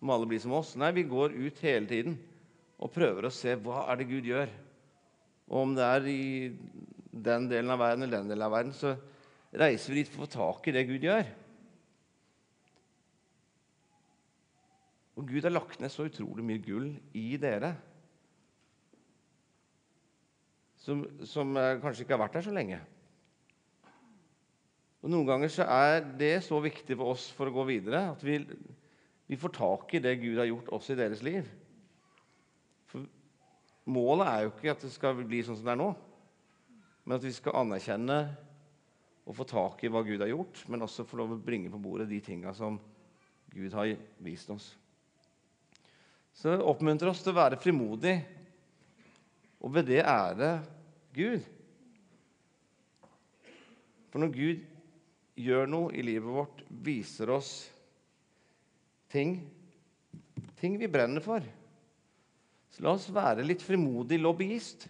må 0.00 0.14
alle 0.14 0.30
bli 0.30 0.38
som 0.40 0.54
oss. 0.56 0.72
Nei, 0.80 0.94
vi 0.96 1.04
går 1.10 1.36
ut 1.36 1.62
hele 1.66 1.90
tiden 1.90 2.16
og 2.78 2.94
prøver 2.94 3.26
å 3.26 3.34
se 3.34 3.56
hva 3.58 3.84
er 3.90 4.00
det 4.00 4.08
Gud 4.08 4.30
gjør. 4.30 4.52
Og 5.50 5.60
om 5.64 5.76
det 5.76 5.86
er 5.86 6.08
i 6.08 6.24
den 7.10 7.50
delen 7.50 7.74
av 7.74 7.82
verden 7.82 8.06
eller 8.06 8.22
den 8.22 8.32
delen 8.32 8.46
av 8.46 8.54
verden, 8.54 8.74
så 8.76 8.94
reiser 9.52 9.92
vi 9.92 10.02
dit 10.02 10.10
for 10.10 10.24
å 10.24 10.26
få 10.26 10.32
tak 10.34 10.68
i 10.68 10.74
det 10.76 10.86
Gud 10.88 11.06
gjør. 11.06 11.28
Og 15.18 15.26
Gud 15.28 15.46
har 15.46 15.54
lagt 15.54 15.80
ned 15.82 15.90
så 15.90 16.06
utrolig 16.06 16.44
mye 16.46 16.62
gull 16.62 16.92
i 17.16 17.28
dere 17.40 17.72
som, 20.78 21.02
som 21.26 21.56
kanskje 21.82 22.04
ikke 22.04 22.14
har 22.14 22.22
vært 22.22 22.38
der 22.38 22.46
så 22.46 22.54
lenge. 22.54 22.78
Og 25.02 25.10
Noen 25.12 25.26
ganger 25.28 25.50
så 25.52 25.66
er 25.66 26.04
det 26.18 26.36
så 26.46 26.60
viktig 26.62 26.96
for 26.98 27.16
oss 27.16 27.26
for 27.34 27.50
å 27.50 27.54
gå 27.54 27.66
videre 27.68 28.06
at 28.12 28.22
vi 28.24 28.38
vi 29.28 29.36
får 29.36 29.52
tak 29.52 29.94
i 29.94 30.00
det 30.00 30.14
Gud 30.22 30.38
har 30.40 30.48
gjort 30.48 30.70
også 30.72 30.94
i 30.94 30.98
deres 31.02 31.20
liv. 31.22 31.48
For 32.88 33.04
Målet 33.88 34.28
er 34.28 34.44
jo 34.44 34.52
ikke 34.54 34.72
at 34.72 34.84
det 34.84 34.92
skal 34.92 35.20
bli 35.20 35.42
sånn 35.44 35.58
som 35.58 35.68
det 35.68 35.74
er 35.74 35.80
nå, 35.80 35.88
men 37.04 37.16
at 37.16 37.24
vi 37.24 37.32
skal 37.36 37.58
anerkjenne 37.60 38.16
og 39.28 39.36
få 39.36 39.44
tak 39.44 39.82
i 39.84 39.90
hva 39.92 40.00
Gud 40.06 40.22
har 40.24 40.30
gjort, 40.30 40.62
men 40.72 40.84
også 40.86 41.04
få 41.04 41.20
lov 41.20 41.34
å 41.36 41.42
bringe 41.42 41.68
på 41.72 41.80
bordet 41.82 42.08
de 42.08 42.20
tinga 42.24 42.54
som 42.56 42.78
Gud 43.52 43.74
har 43.76 43.92
vist 44.24 44.48
oss. 44.52 44.70
Så 46.32 46.54
det 46.54 46.64
oppmuntrer 46.64 47.10
oss 47.10 47.20
til 47.24 47.34
å 47.34 47.40
være 47.40 47.58
frimodig 47.60 48.14
og 49.58 49.72
ved 49.74 49.88
det 49.90 50.00
ære 50.06 50.50
Gud. 51.16 51.44
For 54.08 54.22
når 54.22 54.32
Gud 54.32 54.66
gjør 55.38 55.68
noe 55.70 55.92
i 55.92 56.04
livet 56.06 56.32
vårt, 56.32 56.62
viser 56.70 57.34
oss 57.34 57.52
ting, 59.12 59.36
ting 60.58 60.78
vi 60.80 60.88
brenner 60.90 61.24
for. 61.24 61.44
Så 62.72 62.84
la 62.84 62.94
oss 62.94 63.10
være 63.12 63.44
litt 63.44 63.64
frimodig 63.64 64.20
lobbyist. 64.22 64.86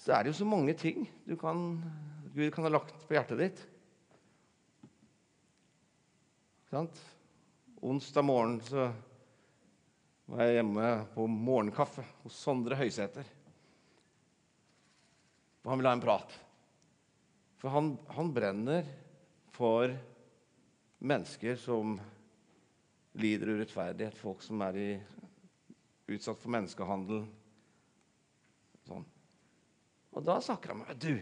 Så 0.00 0.14
er 0.16 0.24
det 0.24 0.32
jo 0.32 0.38
så 0.40 0.48
mange 0.48 0.72
ting 0.80 1.04
kan, 1.40 1.66
Gud 2.32 2.48
kan 2.54 2.64
ha 2.64 2.72
lagt 2.72 3.02
på 3.04 3.16
hjertet 3.16 3.40
ditt. 3.42 3.58
Sant? 6.70 7.00
Onsdag 7.84 8.24
morgen 8.24 8.60
så 8.64 8.86
var 10.30 10.46
jeg 10.46 10.60
hjemme 10.60 10.86
på 11.12 11.26
morgenkaffe 11.28 12.04
hos 12.22 12.38
Sondre 12.38 12.78
Høysæter. 12.78 13.28
Og 15.64 15.72
han 15.72 15.80
ville 15.80 15.92
ha 15.92 15.98
en 15.98 16.04
prat. 16.04 16.36
For 17.60 17.74
han, 17.74 17.90
han 18.14 18.30
brenner 18.32 18.88
for 19.52 19.92
mennesker 21.04 21.58
som 21.60 21.98
lider 23.20 23.52
urettferdighet, 23.52 24.16
folk 24.16 24.40
som 24.44 24.62
er 24.64 24.78
i, 24.80 24.88
utsatt 26.08 26.40
for 26.40 26.54
menneskehandel. 26.56 27.26
Og 30.16 30.24
da 30.26 30.38
snakker 30.42 30.72
han 30.72 30.82
med 30.82 30.90
meg. 30.90 31.00
Du, 31.00 31.16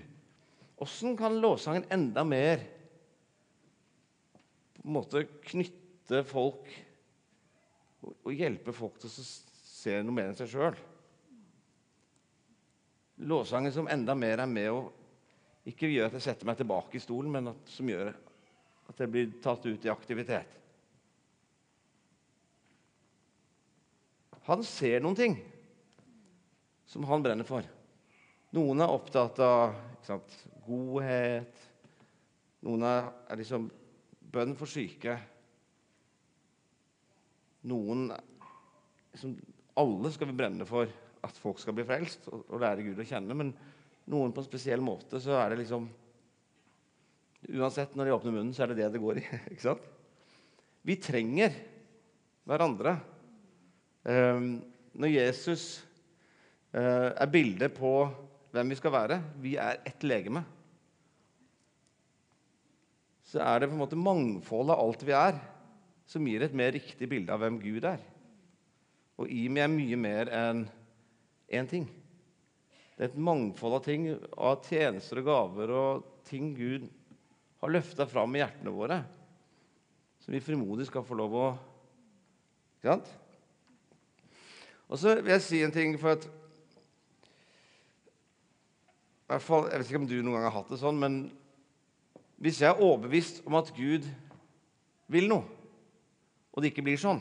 åssen 0.85 1.17
kan 1.19 1.41
lovsangen 1.43 1.87
enda 1.93 2.25
mer 2.25 2.63
på 4.79 4.87
en 4.87 4.95
måte 4.95 5.25
knytte 5.51 6.23
folk 6.27 6.71
og 8.09 8.31
hjelpe 8.33 8.73
folk 8.73 8.97
til 9.03 9.11
å 9.11 9.27
se 9.27 9.99
noe 10.05 10.15
mer 10.15 10.31
enn 10.31 10.39
seg 10.39 10.53
sjøl? 10.53 10.79
Lovsangen 13.29 13.75
som 13.75 13.91
enda 13.91 14.15
mer 14.15 14.45
er 14.45 14.51
med 14.51 14.71
og 14.71 14.95
ikke 15.69 15.91
gjør 15.91 16.09
at 16.09 16.17
jeg 16.17 16.25
setter 16.31 16.49
meg 16.49 16.57
tilbake 16.57 16.97
i 16.97 17.03
stolen, 17.03 17.33
men 17.35 17.51
at, 17.51 17.65
som 17.69 17.89
gjør 17.91 18.15
at 18.89 19.03
jeg 19.03 19.13
blir 19.13 19.35
tatt 19.45 19.67
ut 19.67 19.85
i 19.85 19.93
aktivitet. 19.93 20.55
Han 24.49 24.63
ser 24.65 25.03
noen 25.05 25.19
ting 25.19 25.35
som 26.89 27.05
han 27.05 27.21
brenner 27.25 27.45
for. 27.45 27.67
Noen 28.57 28.81
er 28.81 28.93
opptatt 28.93 29.41
av 29.45 29.75
sant, 30.07 30.37
godhet. 30.65 31.65
Noen 32.65 32.85
er, 32.89 33.11
er 33.29 33.41
liksom 33.41 33.67
bønn 34.33 34.55
for 34.57 34.71
syke. 34.71 35.19
Noen 37.69 38.09
liksom, 39.13 39.35
Alle 39.79 40.13
skal 40.15 40.31
vi 40.31 40.39
brenne 40.39 40.67
for 40.69 40.89
at 41.29 41.41
folk 41.43 41.61
skal 41.61 41.77
bli 41.77 41.85
frelst 41.87 42.31
og, 42.33 42.47
og 42.49 42.63
lære 42.63 42.87
Gud 42.87 43.03
å 43.03 43.07
kjenne. 43.09 43.37
men 43.37 43.53
noen 44.09 44.33
på 44.33 44.41
en 44.41 44.47
spesiell 44.49 44.81
måte, 44.81 45.21
så 45.21 45.37
er 45.37 45.53
det 45.53 45.65
liksom 45.65 45.89
Uansett, 47.55 47.93
når 47.95 48.09
de 48.09 48.13
åpner 48.17 48.33
munnen, 48.35 48.51
så 48.51 48.65
er 48.65 48.73
det 48.73 48.81
det 48.81 48.89
det 48.97 49.01
går 49.01 49.21
i. 49.21 49.23
ikke 49.53 49.63
sant? 49.63 49.85
Vi 50.83 50.97
trenger 50.99 51.55
hverandre. 52.49 52.97
Um, 54.03 54.49
når 54.99 55.13
Jesus 55.13 55.67
uh, 56.75 57.15
er 57.15 57.31
bildet 57.31 57.77
på 57.77 57.93
hvem 58.59 58.75
vi 58.75 58.79
skal 58.79 58.95
være 58.95 59.21
Vi 59.43 59.57
er 59.61 59.81
ett 59.87 60.05
legeme. 60.07 60.43
Så 63.29 63.41
er 63.45 63.61
det 63.61 63.69
på 63.69 63.77
en 63.77 63.83
måte 63.83 63.99
mangfoldet 64.01 64.75
av 64.75 64.83
alt 64.83 65.05
vi 65.05 65.15
er, 65.15 65.37
som 66.09 66.25
gir 66.25 66.43
et 66.43 66.55
mer 66.57 66.73
riktig 66.73 67.11
bilde 67.11 67.35
av 67.35 67.43
hvem 67.43 67.59
Gud 67.61 67.85
er. 67.85 68.01
Og 69.21 69.29
i 69.29 69.45
meg 69.53 69.67
er 69.67 69.73
mye 69.73 69.99
mer 70.01 70.31
enn 70.33 70.63
én 71.53 71.69
ting. 71.69 71.85
Det 72.97 73.05
er 73.05 73.11
et 73.11 73.21
mangfold 73.21 73.77
av 73.77 73.85
ting, 73.85 74.09
av 74.33 74.63
tjenester 74.65 75.21
og 75.21 75.29
gaver 75.29 75.75
og 75.77 76.09
ting 76.27 76.55
Gud 76.57 76.89
har 77.61 77.75
løfta 77.75 78.07
fram 78.09 78.35
i 78.35 78.41
hjertene 78.41 78.73
våre, 78.75 78.99
som 80.23 80.35
vi 80.35 80.43
frimodig 80.43 80.89
skal 80.89 81.07
få 81.07 81.19
lov 81.19 81.37
å 81.37 81.49
Ikke 82.79 82.95
sant? 82.95 83.09
Og 84.89 85.01
så 85.03 85.17
vil 85.19 85.33
jeg 85.35 85.43
si 85.45 85.59
en 85.67 85.75
ting 85.75 85.97
for 85.99 86.15
at 86.15 86.29
hvert 89.29 89.45
fall, 89.45 89.69
Jeg 89.69 89.79
vet 89.79 89.91
ikke 89.91 90.01
om 90.03 90.09
du 90.09 90.17
noen 90.23 90.39
gang 90.39 90.49
har 90.49 90.57
hatt 90.57 90.73
det 90.73 90.81
sånn, 90.81 90.99
men 91.01 91.19
hvis 92.39 92.61
jeg 92.63 92.71
er 92.71 92.83
overbevist 92.85 93.43
om 93.47 93.57
at 93.59 93.73
Gud 93.77 94.07
vil 95.11 95.29
noe, 95.29 95.45
og 96.53 96.63
det 96.63 96.73
ikke 96.73 96.87
blir 96.89 96.99
sånn 96.99 97.21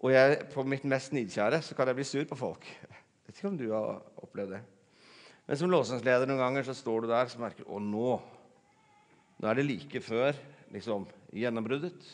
Og 0.00 0.12
jeg 0.14 0.38
på 0.54 0.62
mitt 0.64 0.86
mest 0.88 1.12
nidkjære 1.12 1.58
så 1.64 1.74
kan 1.76 1.90
jeg 1.90 1.98
bli 1.98 2.06
sur 2.08 2.22
på 2.30 2.38
folk 2.38 2.64
Jeg 2.64 3.26
vet 3.26 3.34
ikke 3.34 3.50
om 3.50 3.58
du 3.58 3.66
har 3.74 3.98
opplevd 4.22 4.54
det. 4.54 4.60
Men 5.44 5.58
som 5.60 5.72
låsingsleder 5.72 6.30
noen 6.30 6.40
ganger 6.40 6.64
så 6.66 6.74
står 6.78 7.04
du 7.04 7.10
der 7.10 7.28
og 7.28 7.42
merker 7.42 7.68
å 7.68 7.82
nå, 7.82 8.14
nå 9.42 9.50
er 9.50 9.58
det 9.58 9.66
like 9.66 10.00
før 10.02 10.38
liksom, 10.72 11.04
gjennombruddet. 11.34 12.06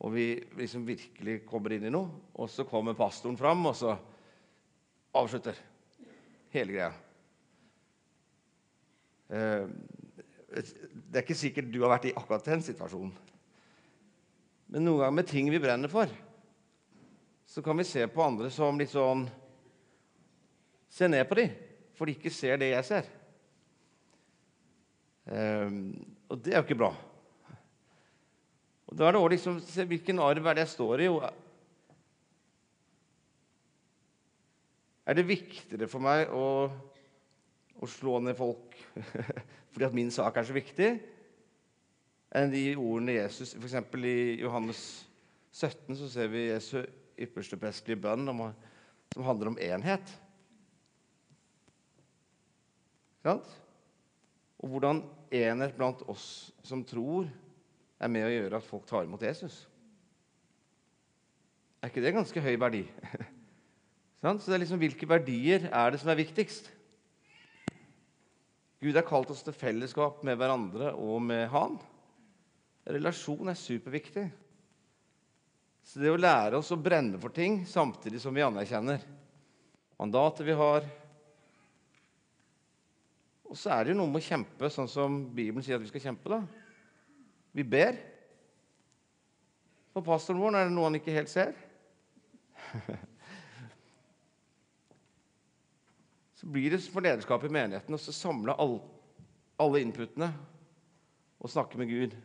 Og 0.00 0.14
vi 0.14 0.26
liksom 0.56 0.86
virkelig 0.88 1.40
kommer 1.48 1.74
inn 1.76 1.88
i 1.88 1.92
noe. 1.92 2.30
Og 2.40 2.48
så 2.52 2.64
kommer 2.68 2.96
pastoren 2.96 3.38
fram, 3.40 3.66
og 3.68 3.76
så 3.76 3.96
avslutter 5.16 5.58
hele 6.54 6.74
greia. 6.74 6.92
Eh, 9.30 9.66
det 10.50 11.20
er 11.20 11.24
ikke 11.24 11.38
sikkert 11.38 11.70
du 11.70 11.80
har 11.84 11.94
vært 11.94 12.08
i 12.10 12.14
akkurat 12.16 12.46
den 12.50 12.64
situasjonen. 12.64 13.12
Men 14.70 14.86
noen 14.86 15.04
ganger 15.04 15.16
med 15.18 15.30
ting 15.30 15.50
vi 15.50 15.62
brenner 15.62 15.90
for, 15.90 16.10
så 17.50 17.62
kan 17.62 17.78
vi 17.78 17.86
se 17.86 18.04
på 18.06 18.22
andre 18.22 18.50
som 18.54 18.78
litt 18.78 18.92
sånn 18.92 19.24
se 20.90 21.08
ned 21.10 21.26
på 21.26 21.38
dem, 21.38 21.54
for 21.98 22.06
de 22.06 22.14
ikke 22.14 22.32
ser 22.34 22.58
det 22.58 22.72
jeg 22.72 22.86
ser. 22.86 23.08
Um, 25.30 25.92
og 26.30 26.40
det 26.42 26.54
er 26.54 26.58
jo 26.58 26.66
ikke 26.66 26.78
bra. 26.78 26.90
Og 28.90 28.96
da 28.98 29.06
er 29.06 29.14
det 29.14 29.20
også 29.20 29.32
liksom, 29.34 29.58
se 29.62 29.86
Hvilken 29.86 30.18
arv 30.22 30.46
er 30.50 30.58
det 30.58 30.64
jeg 30.64 30.72
står 30.72 31.04
i? 31.04 31.10
Er 35.10 35.16
det 35.18 35.26
viktigere 35.26 35.88
for 35.90 36.02
meg 36.04 36.30
å, 36.30 36.70
å 37.82 37.86
slå 37.90 38.20
ned 38.22 38.36
folk 38.38 38.76
fordi 39.72 39.86
at 39.88 39.96
min 39.96 40.12
sak 40.14 40.36
er 40.38 40.46
så 40.46 40.54
viktig, 40.54 40.90
enn 42.38 42.52
de 42.52 42.62
ordene 42.78 43.16
Jesus 43.16 43.56
F.eks. 43.58 43.74
i 44.06 44.38
Johannes 44.38 44.82
17 45.50 45.98
så 45.98 46.10
ser 46.12 46.30
vi 46.30 46.44
Jesu 46.46 46.76
ypperste 47.18 47.58
prestelige 47.58 47.98
bønn 48.04 48.30
som 48.30 49.26
handler 49.26 49.50
om 49.50 49.58
enhet. 49.58 50.14
Sant? 53.26 53.50
Og 54.62 54.76
hvordan 54.76 55.02
enhet 55.34 55.74
blant 55.74 56.06
oss 56.06 56.52
som 56.62 56.86
tror, 56.86 57.26
er 57.98 58.14
med 58.14 58.28
å 58.28 58.30
gjøre 58.30 58.62
at 58.62 58.70
folk 58.70 58.86
tar 58.88 59.04
imot 59.04 59.26
Jesus. 59.26 59.64
Er 61.82 61.90
ikke 61.90 62.06
det 62.06 62.14
ganske 62.14 62.46
høy 62.46 62.54
verdi? 62.62 62.86
Så 64.20 64.50
det 64.50 64.58
er 64.58 64.62
liksom, 64.64 64.80
Hvilke 64.82 65.08
verdier 65.08 65.70
er 65.70 65.92
det 65.92 66.00
som 66.02 66.10
er 66.12 66.20
viktigst? 66.20 66.68
Gud 68.80 68.96
har 68.96 69.04
kalt 69.04 69.30
oss 69.32 69.42
til 69.44 69.56
fellesskap 69.56 70.22
med 70.24 70.38
hverandre 70.40 70.94
og 70.96 71.20
med 71.24 71.46
Han. 71.52 71.76
Relasjon 72.88 73.52
er 73.52 73.58
superviktig. 73.58 74.26
Så 75.84 76.00
det 76.00 76.12
å 76.12 76.20
lære 76.20 76.60
oss 76.60 76.72
å 76.72 76.80
brenne 76.80 77.20
for 77.20 77.32
ting 77.32 77.62
samtidig 77.68 78.20
som 78.22 78.36
vi 78.36 78.44
anerkjenner 78.44 79.02
mandatet 80.00 80.46
vi 80.46 80.56
har 80.56 80.86
Og 83.50 83.58
så 83.58 83.72
er 83.74 83.84
det 83.84 83.92
jo 83.92 83.98
noe 83.98 84.12
med 84.12 84.22
å 84.22 84.28
kjempe 84.28 84.68
sånn 84.70 84.88
som 84.88 85.16
Bibelen 85.34 85.64
sier 85.66 85.74
at 85.74 85.82
vi 85.82 85.90
skal 85.90 86.04
kjempe. 86.04 86.30
da. 86.30 86.38
Vi 87.50 87.64
ber. 87.66 87.96
For 89.90 90.06
pastoren 90.06 90.38
vår 90.38 90.54
er 90.54 90.68
det 90.68 90.76
noe 90.76 90.86
han 90.86 90.98
ikke 91.00 91.16
helt 91.16 91.32
ser. 91.32 91.50
Så 96.40 96.46
blir 96.48 96.72
det 96.72 96.80
for 96.88 97.04
lederskapet 97.04 97.50
i 97.50 97.52
menigheten 97.52 97.92
å 97.92 98.00
samle 98.00 98.54
all, 98.56 98.78
alle 99.60 99.82
inputene 99.84 100.30
og 101.36 101.52
snakke 101.52 101.76
med 101.76 101.90
Gud. 101.90 102.16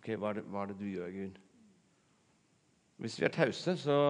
Ok, 0.00 0.08
hva 0.18 0.32
er, 0.32 0.40
det, 0.40 0.44
hva 0.50 0.64
er 0.64 0.72
det 0.72 0.78
du 0.80 0.88
gjør, 0.88 1.12
Gud? 1.14 1.38
Hvis 2.98 3.20
vi 3.20 3.28
er 3.28 3.34
tause, 3.36 3.76
så 3.78 4.00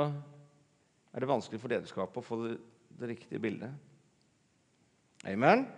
er 1.12 1.20
det 1.20 1.28
vanskelig 1.28 1.60
for 1.60 1.74
lederskapet 1.74 2.22
å 2.22 2.24
få 2.24 2.40
det, 2.46 2.56
det 3.02 3.12
riktige 3.12 3.42
bildet. 3.42 3.76
Amen. 5.28 5.68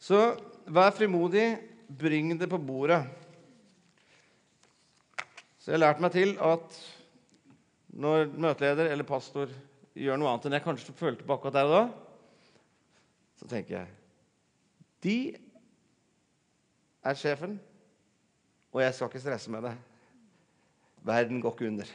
Så 0.00 0.32
vær 0.64 0.96
frimodig, 0.96 1.44
bring 1.92 2.32
det 2.40 2.48
på 2.48 2.56
bordet. 2.56 3.02
Så 5.60 5.74
jeg 5.74 5.76
har 5.76 5.90
lært 5.90 6.00
meg 6.00 6.16
til 6.16 6.38
at 6.40 6.84
når 8.00 8.30
møteleder 8.32 8.94
eller 8.94 9.04
pastor 9.04 9.50
gjør 9.92 10.16
noe 10.16 10.30
annet 10.32 10.46
enn 10.48 10.56
jeg 10.56 10.70
kanskje 10.72 10.96
følte 10.96 11.26
på 11.26 11.36
akkurat 11.36 11.60
der 11.60 11.68
og 11.68 11.76
da, 11.76 11.88
så 13.40 13.48
tenker 13.48 13.78
jeg 13.78 13.96
De 15.00 15.18
er 17.00 17.16
sjefen, 17.16 17.56
og 18.70 18.82
jeg 18.84 18.92
skal 18.92 19.08
ikke 19.08 19.22
stresse 19.22 19.52
med 19.52 19.64
det. 19.64 19.72
Verden 21.08 21.40
går 21.40 21.54
ikke 21.56 21.70
under. 21.70 21.92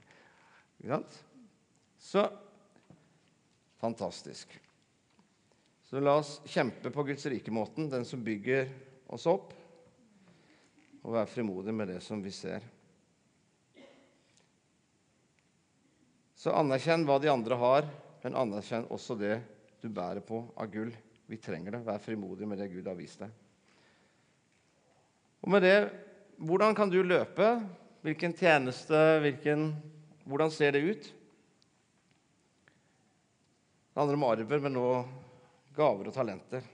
ikke 0.80 0.94
sant? 0.94 1.18
Så 2.00 2.24
fantastisk. 3.82 4.56
Så 5.84 6.00
la 6.00 6.16
oss 6.22 6.38
kjempe 6.48 6.88
på 6.88 7.04
Guds 7.04 7.28
rike-måten, 7.28 7.90
den 7.92 8.08
som 8.08 8.24
bygger 8.24 8.70
oss 9.12 9.28
opp, 9.28 9.52
og 11.02 11.12
være 11.18 11.28
frimodige 11.28 11.76
med 11.76 11.92
det 11.92 12.00
som 12.00 12.24
vi 12.24 12.32
ser. 12.32 12.64
Så 16.32 16.54
anerkjenn 16.56 17.04
hva 17.04 17.20
de 17.20 17.28
andre 17.28 17.58
har, 17.60 17.90
men 18.24 18.38
anerkjenn 18.40 18.88
også 18.88 19.18
det 19.20 19.36
du 19.82 19.88
bærer 19.90 20.22
på 20.24 20.44
av 20.56 20.70
gull. 20.70 20.92
Vi 21.26 21.38
trenger 21.42 21.74
det. 21.74 21.84
Vær 21.86 22.02
frimodig 22.02 22.46
med 22.48 22.60
det 22.62 22.70
Gud 22.72 22.86
har 22.86 22.98
vist 22.98 23.22
deg. 23.22 23.32
Og 25.42 25.50
med 25.50 25.64
det, 25.66 25.78
hvordan 26.38 26.76
kan 26.78 26.90
du 26.90 27.00
løpe? 27.02 27.48
Hvilken 28.06 28.34
tjeneste? 28.38 28.98
Hvilken, 29.22 29.72
hvordan 30.26 30.50
ser 30.54 30.74
det 30.76 30.84
ut? 30.86 31.10
Det 33.92 34.00
handler 34.00 34.18
om 34.20 34.28
arver, 34.30 34.62
men 34.62 34.76
nå 34.78 34.86
gaver 35.76 36.08
og 36.08 36.14
talenter. 36.14 36.64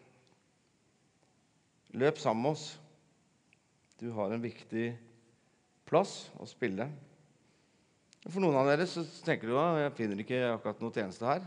Løp 1.97 2.21
sammen 2.21 2.45
med 2.45 2.57
oss. 2.59 2.67
Du 3.99 4.11
har 4.15 4.31
en 4.31 4.45
viktig 4.45 4.93
plass 5.89 6.29
å 6.39 6.47
spille. 6.47 6.87
For 8.29 8.45
noen 8.45 8.59
av 8.61 8.69
dere 8.69 8.85
så 8.87 9.03
tenker 9.25 9.49
du 9.49 9.57
at 9.59 9.81
jeg 9.83 9.97
finner 9.97 10.21
ikke 10.23 10.45
akkurat 10.53 10.85
noe 10.85 10.95
tjeneste 10.95 11.27
her. 11.27 11.47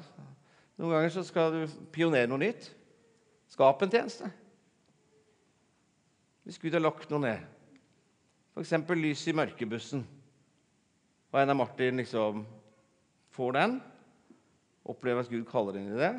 Noen 0.81 0.95
ganger 0.95 1.11
så 1.13 1.21
skal 1.21 1.53
du 1.53 1.73
pionere 1.93 2.25
noe 2.25 2.41
nytt. 2.41 2.71
Skap 3.53 3.83
en 3.85 3.91
tjeneste. 3.91 4.31
Hvis 6.41 6.57
Gud 6.57 6.73
har 6.73 6.81
lagt 6.81 7.11
noe 7.13 7.21
ned, 7.21 7.43
f.eks. 8.55 8.73
lys 8.97 9.27
i 9.29 9.35
mørkebussen, 9.37 10.01
og 11.31 11.37
en 11.37 11.53
av 11.53 11.59
Martin 11.59 12.01
liksom 12.01 12.41
får 13.37 13.53
den, 13.59 13.77
opplever 14.81 15.21
at 15.21 15.29
Gud 15.29 15.45
kaller 15.47 15.77
inn 15.77 15.93
i 15.93 16.01
det, 16.01 16.11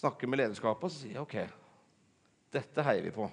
snakker 0.00 0.32
med 0.32 0.40
lederskapet 0.40 0.88
og 0.88 0.96
sier 0.96 1.20
OK, 1.20 1.36
dette 2.56 2.88
heier 2.88 3.04
vi 3.04 3.12
på. 3.20 3.28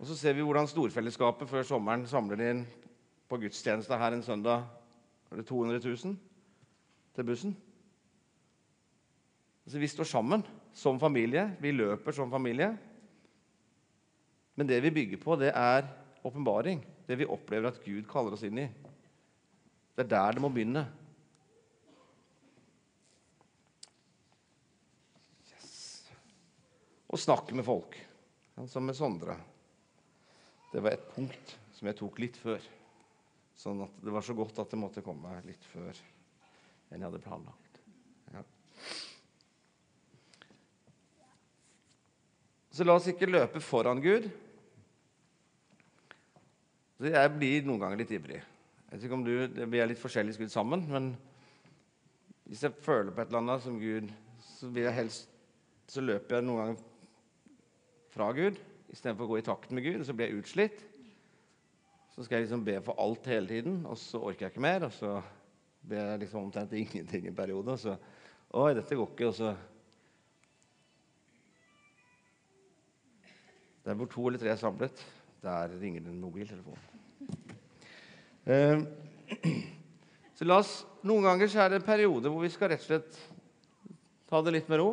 Og 0.00 0.08
Så 0.08 0.16
ser 0.16 0.32
vi 0.32 0.44
hvordan 0.44 0.68
storfellesskapet 0.68 1.48
før 1.50 1.68
sommeren 1.68 2.08
samler 2.08 2.40
inn 2.48 2.64
på 3.28 3.36
gudstjeneste 3.44 4.00
her 4.00 4.16
en 4.16 4.24
søndag. 4.24 4.64
Er 5.28 5.40
det 5.40 5.46
200 5.52 5.84
000? 5.84 6.16
Til 7.14 7.26
bussen. 7.26 7.54
Altså, 9.64 9.80
vi 9.80 9.88
står 9.88 10.08
sammen 10.08 10.44
som 10.76 11.00
familie. 11.00 11.46
Vi 11.60 11.72
løper 11.72 12.12
som 12.12 12.32
familie. 12.32 12.72
Men 14.54 14.68
det 14.68 14.80
vi 14.84 14.92
bygger 14.94 15.22
på, 15.22 15.36
det 15.40 15.52
er 15.54 15.86
åpenbaring. 16.24 16.82
Det 17.06 17.16
vi 17.20 17.28
opplever 17.28 17.70
at 17.70 17.80
Gud 17.84 18.04
kaller 18.10 18.36
oss 18.36 18.44
inn 18.46 18.60
i. 18.60 18.68
Det 19.94 20.04
er 20.04 20.10
der 20.10 20.36
det 20.36 20.42
må 20.42 20.50
begynne. 20.52 20.84
Yes. 25.52 25.74
Å 27.06 27.20
snakke 27.20 27.56
med 27.56 27.66
folk, 27.66 27.98
som 28.70 28.86
med 28.86 28.98
Sondre. 28.98 29.36
Det 30.72 30.82
var 30.82 30.96
et 30.96 31.12
punkt 31.14 31.54
som 31.76 31.86
jeg 31.88 31.98
tok 32.00 32.18
litt 32.22 32.38
før. 32.40 32.64
Sånn 33.54 33.84
at 33.86 34.02
det 34.02 34.12
var 34.12 34.24
så 34.26 34.34
godt 34.34 34.58
at 34.58 34.74
det 34.74 34.80
måtte 34.80 35.04
komme 35.06 35.38
litt 35.46 35.62
før 35.70 35.94
enn 36.94 37.02
jeg 37.02 37.10
hadde 37.10 37.24
planlagt. 37.24 37.82
Ja. 38.32 38.44
Så 42.74 42.86
la 42.86 42.96
oss 42.98 43.10
ikke 43.10 43.30
løpe 43.30 43.62
foran 43.62 44.02
Gud. 44.02 44.30
Så 46.98 47.10
jeg 47.10 47.32
blir 47.34 47.66
noen 47.66 47.82
ganger 47.82 48.00
litt 48.00 48.14
ivrig. 48.14 48.40
Jeg 48.40 48.94
vet 48.94 49.06
ikke 49.08 49.16
om 49.18 49.26
du, 49.26 49.34
Vi 49.66 49.80
er 49.82 49.90
litt 49.90 50.00
forskjellig 50.00 50.36
skudd 50.36 50.52
sammen, 50.54 50.86
men 50.86 51.12
hvis 52.46 52.62
jeg 52.62 52.76
føler 52.84 53.10
på 53.10 53.22
et 53.22 53.30
eller 53.32 53.42
annet 53.42 53.64
som 53.64 53.78
Gud, 53.80 54.10
så, 54.44 54.70
helst, 54.94 55.30
så 55.90 56.04
løper 56.04 56.38
jeg 56.38 56.46
noen 56.46 56.60
ganger 56.60 56.82
fra 58.14 58.28
Gud 58.36 58.60
istedenfor 58.94 59.26
å 59.26 59.32
gå 59.32 59.38
i 59.40 59.46
takt 59.46 59.72
med 59.74 59.86
Gud. 59.86 60.00
og 60.00 60.06
Så 60.06 60.14
blir 60.14 60.30
jeg 60.30 60.42
utslitt. 60.42 60.84
Så 62.14 62.22
skal 62.22 62.38
jeg 62.38 62.46
liksom 62.46 62.62
be 62.66 62.76
for 62.84 63.00
alt 63.02 63.26
hele 63.26 63.50
tiden, 63.50 63.80
og 63.90 63.98
så 63.98 64.20
orker 64.22 64.46
jeg 64.46 64.54
ikke 64.54 64.62
mer. 64.62 64.86
og 64.86 64.92
så 64.94 65.16
ble 65.88 66.00
jeg 66.00 66.20
liksom 66.24 66.46
omtrent 66.46 66.72
ingenting 66.76 67.28
en 67.28 67.36
periode. 67.36 67.78
Så 67.80 67.96
Oi, 68.54 68.74
dette 68.76 68.94
går 68.94 69.08
ikke. 69.10 69.30
Og 69.30 69.34
så 69.34 69.54
Der 73.84 73.96
hvor 73.98 74.08
to 74.08 74.22
eller 74.26 74.40
tre 74.40 74.48
er 74.48 74.56
samlet, 74.56 75.00
der 75.42 75.72
ringer 75.80 76.00
det 76.00 76.08
en 76.08 76.20
mobiltelefon. 76.20 76.78
Uh, 78.48 78.80
så 80.36 80.46
la 80.48 80.56
oss, 80.62 80.86
Noen 81.04 81.26
ganger 81.26 81.50
så 81.52 81.60
er 81.60 81.68
det 81.68 81.82
en 81.82 81.84
periode 81.84 82.30
hvor 82.32 82.40
vi 82.40 82.48
skal 82.48 82.70
rett 82.72 82.80
og 82.80 82.88
slett 82.88 83.18
ta 84.30 84.40
det 84.40 84.54
litt 84.54 84.70
med 84.72 84.80
ro. 84.80 84.88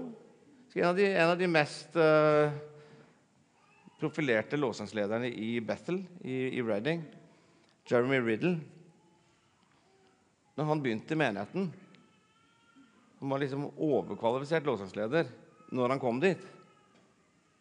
En 0.76 0.90
av 0.90 1.00
de, 1.00 1.06
en 1.08 1.32
av 1.32 1.40
de 1.40 1.48
mest 1.48 1.96
uh, 1.96 2.52
profilerte 4.02 4.60
låtsangslederne 4.60 5.32
i 5.32 5.54
Bethel 5.64 6.02
i, 6.20 6.58
i 6.60 6.60
Reading, 6.60 7.06
Jeremy 7.88 8.20
Riddle 8.20 8.58
når 10.56 10.68
han 10.68 10.82
begynte 10.84 11.16
i 11.16 11.20
menigheten 11.20 11.70
Han 13.22 13.30
var 13.30 13.42
liksom 13.42 13.68
overkvalifisert 13.76 14.66
lovsangsleder 14.66 15.30
når 15.72 15.94
han 15.94 16.02
kom 16.02 16.18
dit. 16.20 16.42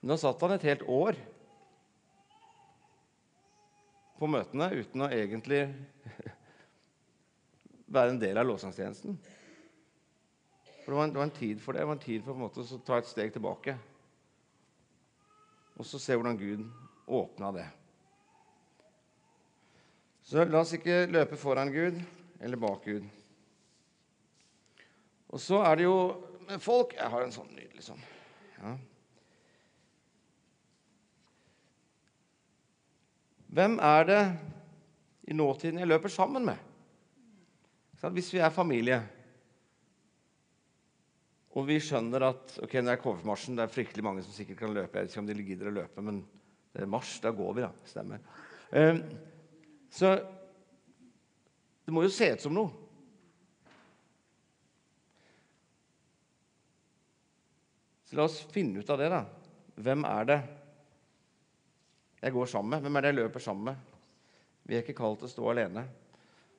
Nå 0.01 0.17
satt 0.19 0.41
han 0.43 0.55
et 0.57 0.65
helt 0.67 0.83
år 0.89 1.19
på 4.19 4.29
møtene 4.29 4.71
uten 4.73 5.05
å 5.05 5.11
egentlig 5.13 5.61
være 7.95 8.15
en 8.15 8.23
del 8.23 8.41
av 8.41 8.49
lovsangstjenesten. 8.49 9.19
For 10.81 10.93
det 10.93 10.97
var, 10.97 11.05
en, 11.05 11.13
det 11.13 11.21
var, 11.21 11.29
en, 11.29 11.37
tid 11.37 11.61
for 11.61 11.77
det. 11.77 11.85
Det 11.85 11.91
var 11.91 11.99
en 11.99 12.07
tid 12.07 12.25
for 12.25 12.35
en 12.35 12.43
måte 12.43 12.65
å 12.65 12.81
ta 12.89 12.99
et 12.99 13.11
steg 13.11 13.35
tilbake. 13.37 13.77
Og 15.77 15.87
så 15.89 16.01
se 16.01 16.17
hvordan 16.17 16.41
Gud 16.41 16.65
åpna 17.21 17.53
det. 17.57 17.67
Så 20.25 20.45
la 20.49 20.65
oss 20.65 20.73
ikke 20.77 21.05
løpe 21.11 21.39
foran 21.41 21.73
Gud 21.75 22.01
eller 22.41 22.61
bak 22.61 22.85
Gud. 22.85 23.07
Og 25.31 25.41
så 25.41 25.61
er 25.63 25.79
det 25.79 25.87
jo 25.87 25.99
med 26.49 26.63
folk 26.63 26.97
Jeg 26.97 27.11
har 27.13 27.23
en 27.23 27.35
sånn 27.35 27.53
nydelig 27.55 27.85
sånn. 27.87 28.01
Ja. 28.59 28.73
Hvem 33.51 33.79
er 33.83 34.05
det 34.07 34.23
i 35.31 35.35
nåtiden 35.35 35.79
jeg 35.83 35.91
løper 35.91 36.13
sammen 36.13 36.47
med? 36.47 36.59
Hvis 38.01 38.31
vi 38.33 38.41
er 38.41 38.53
familie, 38.55 39.01
og 41.59 41.67
vi 41.67 41.81
skjønner 41.83 42.25
at 42.31 42.55
ok, 42.63 42.77
når 42.79 42.87
det 42.87 42.93
er 42.95 43.01
KV-marsjen, 43.03 43.57
det 43.59 43.65
er 43.67 43.73
fryktelig 43.75 44.05
mange 44.07 44.23
som 44.25 44.35
sikkert 44.35 44.61
kan 44.63 44.75
løpe. 44.75 44.97
Jeg 44.97 45.09
vet 45.09 45.15
ikke 45.15 45.23
om 45.23 45.31
de 45.31 45.47
gidder 45.49 45.71
å 45.71 45.75
løpe, 45.81 46.05
men 46.07 46.21
det 46.71 46.85
er 46.85 46.91
marsj. 46.91 47.17
Da 47.25 47.33
går 47.35 47.57
vi, 47.57 47.65
da. 47.67 47.71
Stemmer. 47.91 48.23
Um, 48.71 49.03
så 49.91 50.15
det 51.91 51.95
må 51.97 52.05
jo 52.05 52.11
se 52.15 52.29
ut 52.31 52.43
som 52.45 52.53
noe. 52.55 52.71
Så 58.07 58.15
la 58.15 58.27
oss 58.29 58.37
finne 58.55 58.79
ut 58.79 58.91
av 58.95 58.99
det, 59.01 59.09
da. 59.11 59.25
Hvem 59.75 60.05
er 60.07 60.29
det 60.29 60.37
jeg 62.21 62.35
går 62.37 62.51
sammen 62.53 62.77
med? 62.77 62.85
Hvem 62.85 62.99
er 62.99 63.03
det 63.03 63.11
jeg 63.11 63.17
løper 63.17 63.43
sammen 63.43 63.73
med? 63.73 63.97
Vi 64.71 64.77
er 64.77 64.85
ikke 64.85 64.95
kalt 65.01 65.19
til 65.19 65.27
å 65.27 65.33
stå 65.33 65.49
alene. 65.51 65.83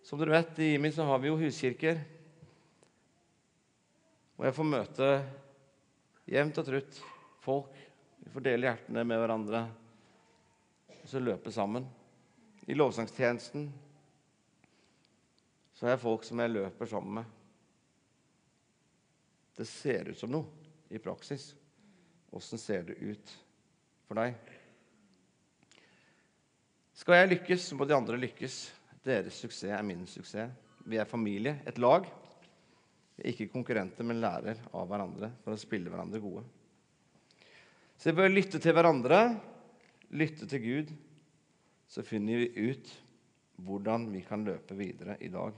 Som 0.03 0.19
dere 0.19 0.33
vet, 0.33 0.59
i 0.59 0.73
IMI 0.73 0.91
så 0.91 1.05
har 1.07 1.21
vi 1.23 1.29
jo 1.29 1.37
huskirker. 1.39 2.01
Og 4.35 4.43
jeg 4.49 4.55
får 4.57 4.67
møte 4.67 5.07
jevnt 6.33 6.59
og 6.59 6.67
trutt 6.67 6.99
folk. 7.45 7.77
Vi 8.25 8.33
får 8.33 8.45
dele 8.49 8.67
hjertene 8.67 9.05
med 9.07 9.21
hverandre 9.21 9.63
og 10.97 11.07
så 11.13 11.23
løpe 11.23 11.55
sammen. 11.55 11.87
I 12.67 12.75
lovsangstjenesten 12.75 13.69
så 15.81 15.87
er 15.87 15.95
jeg 15.95 16.03
folk 16.03 16.25
som 16.27 16.37
jeg 16.37 16.53
løper 16.53 16.85
sammen 16.85 17.15
med. 17.17 17.29
Det 19.57 19.65
ser 19.65 20.11
ut 20.11 20.19
som 20.19 20.29
noe 20.29 20.93
i 20.93 20.99
praksis. 21.01 21.55
Åssen 22.37 22.61
ser 22.61 22.83
det 22.85 22.99
ut 23.01 23.31
for 24.05 24.21
deg? 24.21 24.35
Skal 27.01 27.17
jeg 27.17 27.31
lykkes, 27.31 27.65
så 27.65 27.79
må 27.79 27.87
de 27.89 27.95
andre 27.97 28.19
lykkes. 28.21 28.57
Deres 29.01 29.39
suksess 29.41 29.73
er 29.73 29.81
min 29.81 30.03
suksess. 30.05 30.53
Vi 30.85 31.01
er 31.01 31.09
familie, 31.09 31.55
et 31.65 31.81
lag. 31.81 32.05
Vi 33.17 33.25
er 33.25 33.33
ikke 33.33 33.49
konkurrenter, 33.55 34.05
men 34.05 34.21
lærer 34.21 34.61
av 34.77 34.85
hverandre 34.85 35.31
for 35.41 35.57
å 35.57 35.63
spille 35.63 35.89
hverandre 35.89 36.21
gode. 36.21 36.45
Så 37.97 38.11
vi 38.11 38.19
bør 38.21 38.29
lytte 38.29 38.61
til 38.61 38.77
hverandre, 38.77 39.23
lytte 40.13 40.45
til 40.45 40.61
Gud. 40.61 40.93
Så 41.89 42.05
finner 42.05 42.45
vi 42.45 42.69
ut 42.69 42.93
hvordan 43.65 44.11
vi 44.13 44.21
kan 44.29 44.45
løpe 44.45 44.77
videre 44.77 45.17
i 45.25 45.33
dag. 45.33 45.57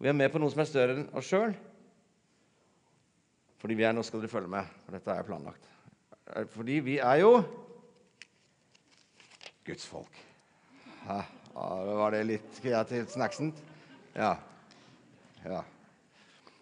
Vi 0.00 0.08
er 0.08 0.16
med 0.16 0.30
på 0.32 0.40
noe 0.40 0.52
som 0.52 0.62
er 0.62 0.68
større 0.68 0.96
enn 0.96 1.08
oss 1.16 1.28
sjøl. 1.28 1.52
Fordi 3.60 3.76
vi 3.76 3.84
er 3.84 3.92
Nå 3.92 4.04
skal 4.06 4.22
dere 4.22 4.32
følge 4.32 4.48
med, 4.48 4.68
for 4.86 4.96
dette 4.96 5.12
er 5.12 5.26
planlagt. 5.28 5.66
Fordi 6.54 6.78
vi 6.86 6.96
er 7.04 7.20
jo 7.20 7.34
Guds 9.66 9.84
folk. 9.84 10.16
Ja, 11.04 11.20
var 11.52 12.14
det 12.14 12.22
litt 12.28 12.60
kreativt 12.62 13.12
snacksent? 13.12 13.60
Ja. 14.14 14.32
ja. 15.44 15.60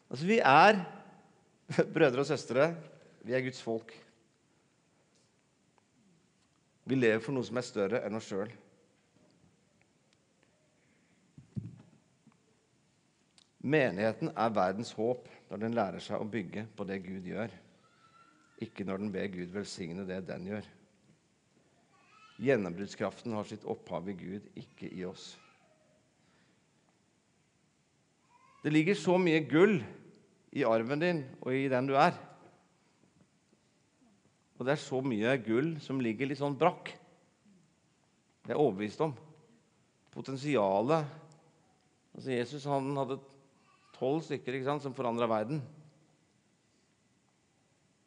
Altså, 0.09 0.25
vi 0.27 0.41
er 0.43 0.83
brødre 1.95 2.25
og 2.25 2.29
søstre. 2.29 2.73
Vi 3.23 3.37
er 3.37 3.45
Guds 3.47 3.63
folk. 3.63 3.95
Vi 6.89 6.99
lever 6.99 7.23
for 7.23 7.37
noe 7.37 7.47
som 7.47 7.61
er 7.61 7.67
større 7.67 8.03
enn 8.09 8.19
oss 8.19 8.31
sjøl. 8.33 8.51
Menigheten 13.69 14.31
er 14.33 14.55
verdens 14.55 14.95
håp 14.97 15.27
når 15.51 15.61
den 15.61 15.77
lærer 15.77 16.01
seg 16.03 16.21
å 16.23 16.29
bygge 16.29 16.65
på 16.77 16.87
det 16.89 17.03
Gud 17.05 17.27
gjør, 17.29 17.53
ikke 18.65 18.87
når 18.87 19.03
den 19.03 19.11
ber 19.13 19.29
Gud 19.33 19.53
velsigne 19.53 20.07
det 20.09 20.23
den 20.29 20.47
gjør. 20.49 20.69
Gjennombruddskraften 22.39 23.35
har 23.35 23.47
sitt 23.49 23.67
opphav 23.69 24.09
i 24.09 24.15
Gud, 24.17 24.47
ikke 24.57 24.89
i 24.95 25.03
oss. 25.05 25.33
Det 28.63 28.73
ligger 28.73 28.97
så 28.99 29.19
mye 29.21 29.43
gull 29.51 29.79
i 30.57 30.65
arven 30.67 31.03
din 31.03 31.23
og 31.43 31.55
i 31.55 31.69
den 31.71 31.91
du 31.91 31.95
er. 31.99 32.17
Og 34.59 34.67
det 34.67 34.75
er 34.75 34.83
så 34.83 35.01
mye 35.05 35.37
gull 35.45 35.77
som 35.83 36.01
ligger 36.03 36.31
litt 36.31 36.41
sånn 36.41 36.57
brakk. 36.59 36.91
Det 38.43 38.51
er 38.51 38.57
jeg 38.57 38.65
overbevist 38.65 39.03
om. 39.05 39.15
Potensialet 40.15 41.05
altså 42.17 42.33
Jesus 42.33 42.65
han 42.67 42.91
hadde 42.99 43.21
Tolv 43.99 44.23
stykker 44.23 44.55
ikke 44.55 44.69
sant, 44.69 44.85
som 44.85 44.95
forandra 44.95 45.27
verden. 45.31 45.61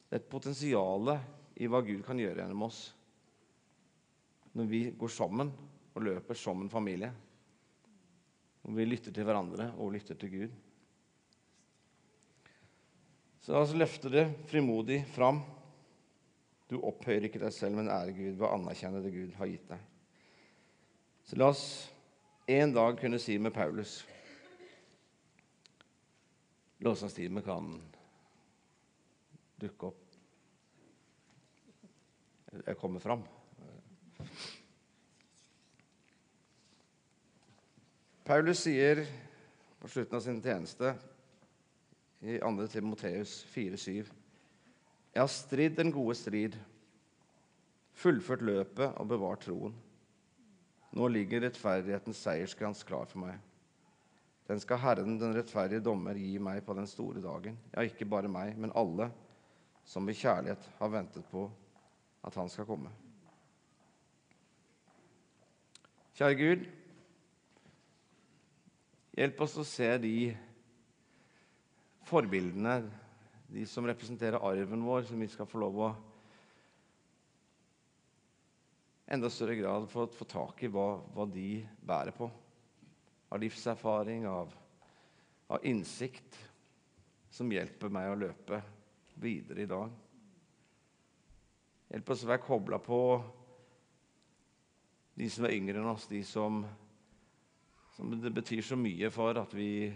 Det 0.08 0.17
er 0.17 0.21
et 0.21 0.32
potensial 0.32 1.13
i 1.60 1.67
hva 1.71 1.82
Gud 1.84 2.01
kan 2.06 2.19
gjøre 2.19 2.39
gjennom 2.41 2.67
oss 2.67 2.82
når 4.51 4.67
vi 4.67 4.82
går 4.99 5.12
sammen 5.12 5.51
og 5.95 6.04
løper 6.04 6.36
som 6.36 6.60
en 6.63 6.71
familie. 6.71 7.12
Når 8.63 8.75
vi 8.75 8.88
lytter 8.88 9.15
til 9.15 9.27
hverandre 9.27 9.69
og 9.80 9.93
lytter 9.95 10.17
til 10.19 10.32
Gud. 10.34 10.58
Så 13.41 13.56
la 13.56 13.63
oss 13.63 13.73
løfte 13.73 14.12
det 14.12 14.25
frimodig 14.51 15.01
fram. 15.15 15.39
Du 16.69 16.77
opphøyer 16.88 17.25
ikke 17.27 17.41
deg 17.41 17.56
selv, 17.56 17.80
men 17.80 17.89
ære 17.91 18.13
Gud 18.15 18.36
ved 18.36 18.45
å 18.47 18.54
anerkjenne 18.58 19.01
det 19.04 19.15
Gud 19.15 19.34
har 19.39 19.49
gitt 19.49 19.71
deg. 19.71 19.88
Så 21.25 21.39
la 21.39 21.49
oss 21.51 21.65
en 22.51 22.75
dag 22.75 22.99
kunne 22.99 23.19
si 23.21 23.38
med 23.39 23.56
Paulus 23.56 24.01
lovsangstimen 26.82 27.44
kan 27.46 27.74
dukke 29.62 29.91
opp. 29.91 30.00
Jeg 32.65 32.78
kommer 32.78 33.00
fram. 33.00 33.22
Paulus 38.28 38.63
sier 38.65 39.04
på 39.82 39.89
slutten 39.89 40.17
av 40.17 40.26
sin 40.26 40.41
tjeneste 40.44 40.91
i 42.22 42.38
2. 42.41 42.67
Timoteus 42.74 43.38
4,7.: 43.54 44.12
Jeg 45.13 45.22
har 45.22 45.32
stridd 45.32 45.78
den 45.78 45.91
gode 45.91 46.15
strid, 46.15 46.58
fullført 47.94 48.44
løpet 48.46 48.98
og 48.98 49.08
bevart 49.08 49.46
troen. 49.48 49.74
Nå 50.91 51.08
ligger 51.08 51.46
rettferdighetens 51.46 52.20
seierskrans 52.26 52.84
klar 52.84 53.08
for 53.08 53.24
meg. 53.24 53.39
Den 54.49 54.60
skal 54.60 54.82
Herren, 54.82 55.19
den 55.21 55.36
rettferdige 55.36 55.84
dommer, 55.84 56.17
gi 56.17 56.39
meg 56.41 56.63
på 56.65 56.75
den 56.77 56.89
store 56.89 57.21
dagen. 57.23 57.58
Ja, 57.73 57.86
ikke 57.86 58.08
bare 58.10 58.32
meg, 58.32 58.58
men 58.60 58.73
alle 58.75 59.12
som 59.88 60.10
i 60.10 60.15
kjærlighet 60.17 60.67
har 60.80 60.91
ventet 60.93 61.25
på 61.32 61.45
at 62.25 62.36
han 62.38 62.49
skal 62.51 62.67
komme. 62.69 62.91
Kjære 66.17 66.38
Gud, 66.38 66.65
hjelp 69.17 69.39
oss 69.41 69.58
å 69.58 69.65
se 69.65 69.88
de 70.04 70.15
forbildene, 72.10 72.82
de 73.51 73.65
som 73.67 73.88
representerer 73.88 74.43
arven 74.43 74.84
vår, 74.86 75.08
som 75.08 75.21
vi 75.21 75.30
skal 75.32 75.49
få 75.49 75.63
lov 75.63 75.80
å 75.82 75.89
enda 79.12 79.32
større 79.32 79.58
grad 79.60 79.89
få, 79.91 80.06
få 80.15 80.27
tak 80.30 80.62
i 80.63 80.69
hva, 80.71 81.01
hva 81.15 81.25
de 81.27 81.63
bærer 81.84 82.15
på 82.15 82.30
av 83.32 83.39
livserfaring, 83.39 84.28
av, 84.28 84.54
av 85.48 85.65
innsikt, 85.65 86.38
som 87.32 87.52
hjelper 87.52 87.91
meg 87.94 88.12
å 88.12 88.17
løpe 88.20 88.60
videre 89.24 89.63
i 89.63 89.70
dag. 89.72 89.91
Hjelp 91.91 92.12
oss 92.12 92.26
å 92.26 92.32
være 92.32 92.44
kobla 92.44 92.79
på 92.84 93.00
de 95.15 95.29
som 95.32 95.48
er 95.48 95.56
yngre 95.56 95.79
enn 95.79 95.88
oss, 95.94 96.10
de 96.12 96.19
som, 96.27 96.60
som 97.96 98.12
det 98.19 98.34
betyr 98.36 98.63
så 98.67 98.75
mye 98.79 99.12
for 99.13 99.40
at 99.40 99.56
vi, 99.56 99.88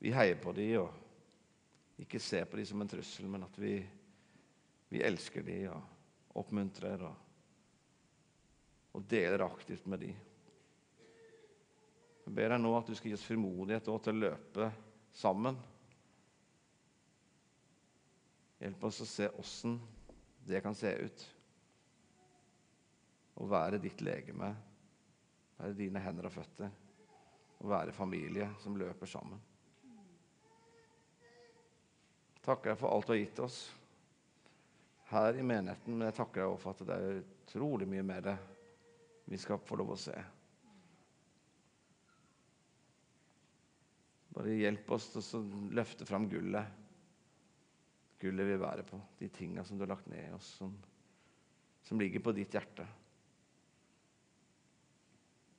vi 0.00 0.12
heier 0.16 0.40
på 0.40 0.54
dem 0.56 0.86
og 0.86 2.00
ikke 2.00 2.20
ser 2.22 2.48
på 2.48 2.60
dem 2.60 2.68
som 2.68 2.80
en 2.80 2.88
trussel, 2.88 3.28
men 3.28 3.44
at 3.44 3.60
vi, 3.60 3.74
vi 4.88 5.04
elsker 5.04 5.44
dem 5.44 5.68
og 5.74 6.40
oppmuntrer 6.44 7.04
og, 7.08 7.24
og 8.96 9.04
deler 9.10 9.44
aktivt 9.44 9.88
med 9.90 10.06
dem. 10.06 10.16
Jeg 12.28 12.34
ber 12.36 12.52
deg 12.52 12.60
nå 12.60 12.74
at 12.76 12.84
du 12.84 12.92
skal 12.92 13.08
gi 13.08 13.16
oss 13.16 13.24
frimodighet 13.24 13.86
til 13.88 14.10
å 14.12 14.20
løpe 14.20 14.66
sammen. 15.16 15.56
Hjelp 18.60 18.84
oss 18.84 18.98
å 19.00 19.06
se 19.08 19.30
åssen 19.40 19.78
det 20.44 20.60
kan 20.60 20.76
se 20.76 20.92
ut. 20.92 21.24
Å 23.40 23.48
være 23.48 23.80
ditt 23.80 24.04
legeme, 24.04 24.52
være 25.56 25.80
dine 25.80 26.04
hender 26.04 26.28
og 26.28 26.36
føtter. 26.36 26.68
Å 27.64 27.72
være 27.72 27.96
familie 27.96 28.52
som 28.60 28.76
løper 28.76 29.08
sammen. 29.08 29.40
Takker 32.44 32.74
deg 32.74 32.80
for 32.84 32.92
alt 32.92 33.08
du 33.08 33.16
har 33.16 33.22
gitt 33.24 33.40
oss 33.48 33.62
her 35.16 35.32
i 35.32 35.48
menigheten, 35.48 35.96
men 35.96 36.10
jeg 36.10 36.20
takker 36.20 36.44
deg 36.44 36.50
også 36.52 36.66
for 36.66 36.76
at 36.76 36.90
det 36.90 36.96
er 37.00 37.22
utrolig 37.22 37.88
mye 37.88 38.04
mer 38.04 38.34
vi 39.24 39.40
skal 39.40 39.64
få 39.64 39.80
lov 39.80 39.96
å 39.96 40.04
se. 40.10 40.16
Bare 44.38 44.54
hjelp 44.54 44.90
oss 44.94 45.08
til 45.10 45.24
å 45.34 45.40
løfte 45.74 46.06
fram 46.06 46.28
gullet. 46.30 46.76
Gullet 48.22 48.46
vi 48.46 48.60
bærer 48.62 48.86
på. 48.86 49.00
De 49.18 49.26
tinga 49.34 49.64
som 49.66 49.78
du 49.78 49.82
har 49.82 49.90
lagt 49.96 50.06
ned 50.10 50.28
i 50.28 50.36
oss, 50.36 50.52
som, 50.60 50.76
som 51.82 51.98
ligger 51.98 52.22
på 52.22 52.34
ditt 52.36 52.54
hjerte. 52.54 52.86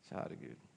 Kjære 0.08 0.40
Gud. 0.40 0.69